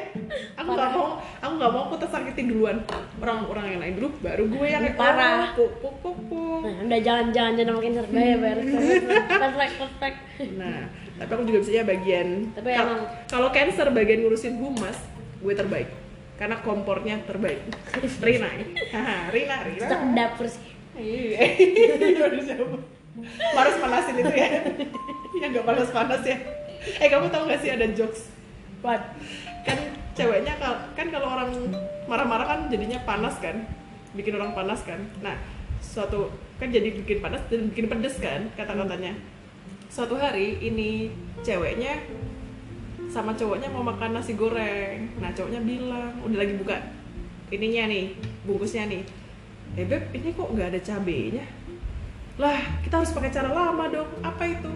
Aku 0.59 0.69
nggak 0.75 0.91
mau, 0.91 1.07
aku 1.39 1.53
nggak 1.55 1.71
mau 1.71 1.81
aku 1.87 1.95
tersakiti 1.95 2.51
duluan. 2.51 2.83
Orang-orang 3.17 3.65
yang 3.71 3.79
lain 3.79 3.93
dulu, 3.95 4.09
baru 4.19 4.43
gue 4.45 4.67
yang 4.67 4.83
kayak, 4.83 4.99
Parah. 4.99 5.55
oh, 5.55 5.55
puk 5.55 5.71
puk 5.79 5.95
puk 6.03 6.17
puk. 6.27 6.59
Nah, 6.67 6.75
udah 6.85 6.99
jangan-jangan 6.99 7.51
jangan 7.55 7.73
makin 7.79 7.91
seru 7.95 8.09
bayar 8.11 8.37
bayar. 8.37 8.57
Perfect, 9.25 9.73
perfect. 9.79 10.17
Nah, 10.59 10.79
tapi 11.15 11.31
aku 11.31 11.43
juga 11.47 11.59
bisa 11.63 11.87
bagian. 11.87 12.27
Tapi 12.51 12.69
emang- 12.75 13.07
kalau 13.31 13.49
cancer 13.49 13.87
bagian 13.95 14.19
ngurusin 14.21 14.59
humas, 14.59 14.99
gue 15.39 15.53
terbaik. 15.55 15.87
Karena 16.35 16.55
kompornya 16.63 17.19
terbaik. 17.27 17.59
Rina, 18.23 18.47
haha, 18.91 19.27
Rina, 19.35 19.55
Rina. 19.63 19.79
Cocok 19.87 20.01
dapur 20.15 20.47
sih. 20.47 20.68
Iya? 20.99 21.39
Panas 23.55 23.75
panasin 23.79 24.15
itu 24.19 24.33
ya? 24.35 24.47
Yang 25.39 25.49
nggak 25.55 25.67
panas 25.67 25.89
panas 25.91 26.21
ya? 26.23 26.37
Eh 26.99 27.07
kamu 27.11 27.27
tahu 27.27 27.43
gak 27.51 27.59
sih 27.59 27.71
ada 27.71 27.87
jokes? 27.91 28.31
What? 28.79 29.03
Kan 29.67 29.77
ceweknya 30.15 30.55
kan 30.95 31.07
kalau 31.11 31.27
orang 31.27 31.51
marah-marah 32.07 32.47
kan 32.47 32.59
jadinya 32.71 32.99
panas 33.03 33.35
kan, 33.43 33.67
bikin 34.15 34.39
orang 34.39 34.55
panas 34.55 34.79
kan. 34.87 34.99
Nah 35.19 35.35
suatu 35.83 36.31
kan 36.59 36.71
jadi 36.71 36.95
bikin 37.03 37.19
panas 37.19 37.43
dan 37.51 37.67
bikin 37.71 37.91
pedes 37.91 38.15
kan 38.23 38.47
kata-katanya. 38.55 39.15
Suatu 39.91 40.15
hari 40.15 40.59
ini 40.63 41.11
ceweknya 41.43 41.99
sama 43.11 43.35
cowoknya 43.35 43.67
mau 43.73 43.83
makan 43.83 44.15
nasi 44.15 44.39
goreng. 44.39 45.11
Nah 45.19 45.35
cowoknya 45.35 45.59
bilang 45.63 46.23
udah 46.23 46.37
lagi 46.39 46.55
buka 46.55 46.77
ininya 47.51 47.91
nih 47.91 48.15
bungkusnya 48.47 48.87
nih. 48.87 49.03
Eh 49.77 49.85
beb 49.85 50.09
ini 50.15 50.33
kok 50.33 50.49
nggak 50.49 50.67
ada 50.73 50.79
cabenya? 50.81 51.45
Lah 52.39 52.59
kita 52.81 53.03
harus 53.03 53.11
pakai 53.13 53.29
cara 53.29 53.49
lama 53.51 53.85
dong. 53.91 54.09
Apa 54.25 54.43
itu? 54.47 54.71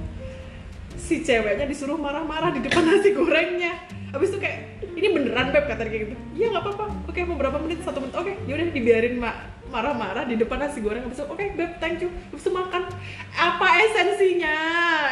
Si 0.94 1.26
ceweknya 1.26 1.66
disuruh 1.66 1.98
marah-marah 1.98 2.54
di 2.54 2.62
depan 2.62 2.86
nasi 2.86 3.14
gorengnya. 3.18 3.74
Habis 4.14 4.30
itu 4.30 4.38
kayak 4.38 4.86
ini 4.94 5.08
beneran 5.10 5.50
beb 5.50 5.66
kata 5.66 5.90
dia 5.90 6.06
gitu. 6.06 6.16
Iya 6.38 6.54
nggak 6.54 6.64
apa-apa. 6.70 6.86
Oke 7.10 7.26
mau 7.26 7.38
berapa 7.40 7.58
menit? 7.58 7.82
Satu 7.82 7.98
menit. 8.04 8.14
Oke 8.14 8.38
yaudah 8.46 8.70
dibiarin 8.70 9.18
mak 9.18 9.54
marah-marah 9.74 10.30
di 10.30 10.38
depan 10.38 10.62
nasi 10.62 10.86
goreng 10.86 11.02
habis 11.02 11.18
itu 11.18 11.26
oke 11.26 11.42
beb 11.58 11.82
thank 11.82 11.98
you 11.98 12.14
habis 12.30 12.46
itu 12.46 12.54
makan 12.54 12.86
apa 13.34 13.68
esensinya 13.82 14.56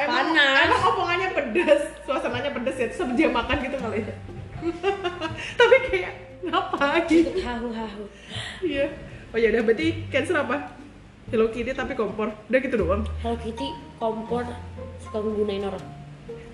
emang 0.06 0.38
Panas. 0.38 0.66
emang 0.70 0.82
omongannya 0.94 1.30
pedas 1.34 1.82
suasananya 2.06 2.54
pedas 2.54 2.78
ya 2.78 2.94
terus 2.94 3.02
dia 3.18 3.34
makan 3.34 3.58
gitu 3.66 3.78
kali 3.82 4.06
ya 4.06 4.14
tapi 5.60 5.76
kayak 5.90 6.14
ngapa 6.46 7.10
gitu 7.10 7.34
Ikut 7.34 7.42
hahu-hahu. 7.42 8.04
iya 8.62 8.86
oh 9.32 9.38
ya 9.38 9.48
udah 9.50 9.62
berarti 9.64 9.88
cancer 10.08 10.36
apa 10.36 10.76
Hello 11.30 11.48
Kitty 11.48 11.72
tapi 11.72 11.96
kompor 11.96 12.36
udah 12.48 12.60
gitu 12.60 12.76
doang 12.78 13.08
Hello 13.24 13.36
Kitty 13.36 13.68
kompor 13.96 14.44
suka 15.00 15.18
menggunain 15.18 15.64
orang. 15.66 15.86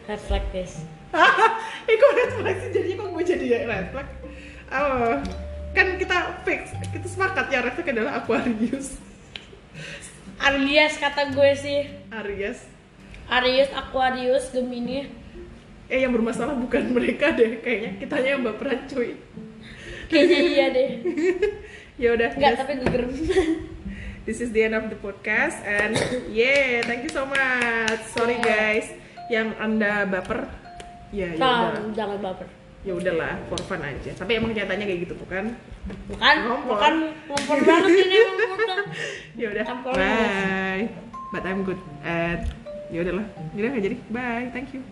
Reflect 0.06 0.48
guys. 0.52 0.74
eh 1.88 1.96
kok 1.96 2.12
refleksi 2.14 2.68
jadinya 2.70 2.96
kok 3.00 3.10
gue 3.10 3.24
jadi 3.26 3.46
ya 3.48 3.60
refleks 3.66 4.12
oh 4.70 5.16
kan 5.72 5.88
kita 5.96 6.18
fix 6.44 6.62
kita 6.92 7.08
sepakat 7.08 7.48
ya 7.48 7.60
refleks 7.62 7.90
adalah 7.90 8.14
Aquarius 8.20 8.88
Aries 10.48 10.94
kata 10.98 11.32
gue 11.32 11.52
sih. 11.56 11.80
Aries 12.14 12.60
Aries, 13.28 13.68
Aquarius, 13.74 14.52
Gemini. 14.52 15.12
eh 15.88 16.00
yang 16.00 16.12
bermasalah 16.12 16.56
bukan 16.56 16.92
mereka 16.96 17.32
deh 17.32 17.60
kayaknya 17.60 17.92
kitanya 17.98 18.30
yang 18.36 18.44
baperan 18.44 18.84
cuy 18.86 19.16
Kayaknya 20.08 20.40
iya 20.48 20.66
deh. 20.72 20.90
Ya 21.98 22.14
udah 22.14 22.30
Enggak, 22.32 22.52
guys. 22.54 22.60
tapi 22.62 22.72
gue 22.76 22.90
gerem. 22.90 23.12
this 24.28 24.38
is 24.38 24.50
the 24.52 24.62
end 24.62 24.74
of 24.74 24.86
the 24.88 24.98
podcast 24.98 25.58
and 25.64 25.98
yeah 26.30 26.84
thank 26.84 27.02
you 27.02 27.10
so 27.10 27.26
much 27.26 28.00
sorry 28.12 28.38
Yeah. 28.38 28.46
guys 28.46 28.88
yang 29.28 29.52
anda 29.58 30.06
baper 30.06 30.46
ya 31.10 31.34
ya 31.34 31.36
udah 31.36 31.92
jangan 31.92 32.18
baper. 32.22 32.48
ya 32.84 32.94
udahlah 32.94 33.34
for 33.48 33.60
fun 33.66 33.82
aja 33.82 34.12
tapi 34.14 34.38
emang 34.38 34.54
nyatanya 34.54 34.86
kayak 34.86 35.00
gitu 35.04 35.16
bukan 35.18 35.52
Bukan, 35.88 36.36
Ngompor. 36.44 36.76
bukan 36.76 36.94
ngompor 37.26 37.58
banget 37.64 37.92
ini 37.96 38.20
ya 39.40 39.48
udah 39.52 39.64
bye 39.88 40.84
but 41.32 41.44
I'm 41.44 41.64
good 41.64 41.80
at 42.04 42.44
ya 42.88 43.04
udahlah 43.04 43.26
udah 43.56 43.70
nggak 43.72 43.84
jadi 43.88 43.98
bye 44.12 44.48
thank 44.52 44.76
you 44.76 44.84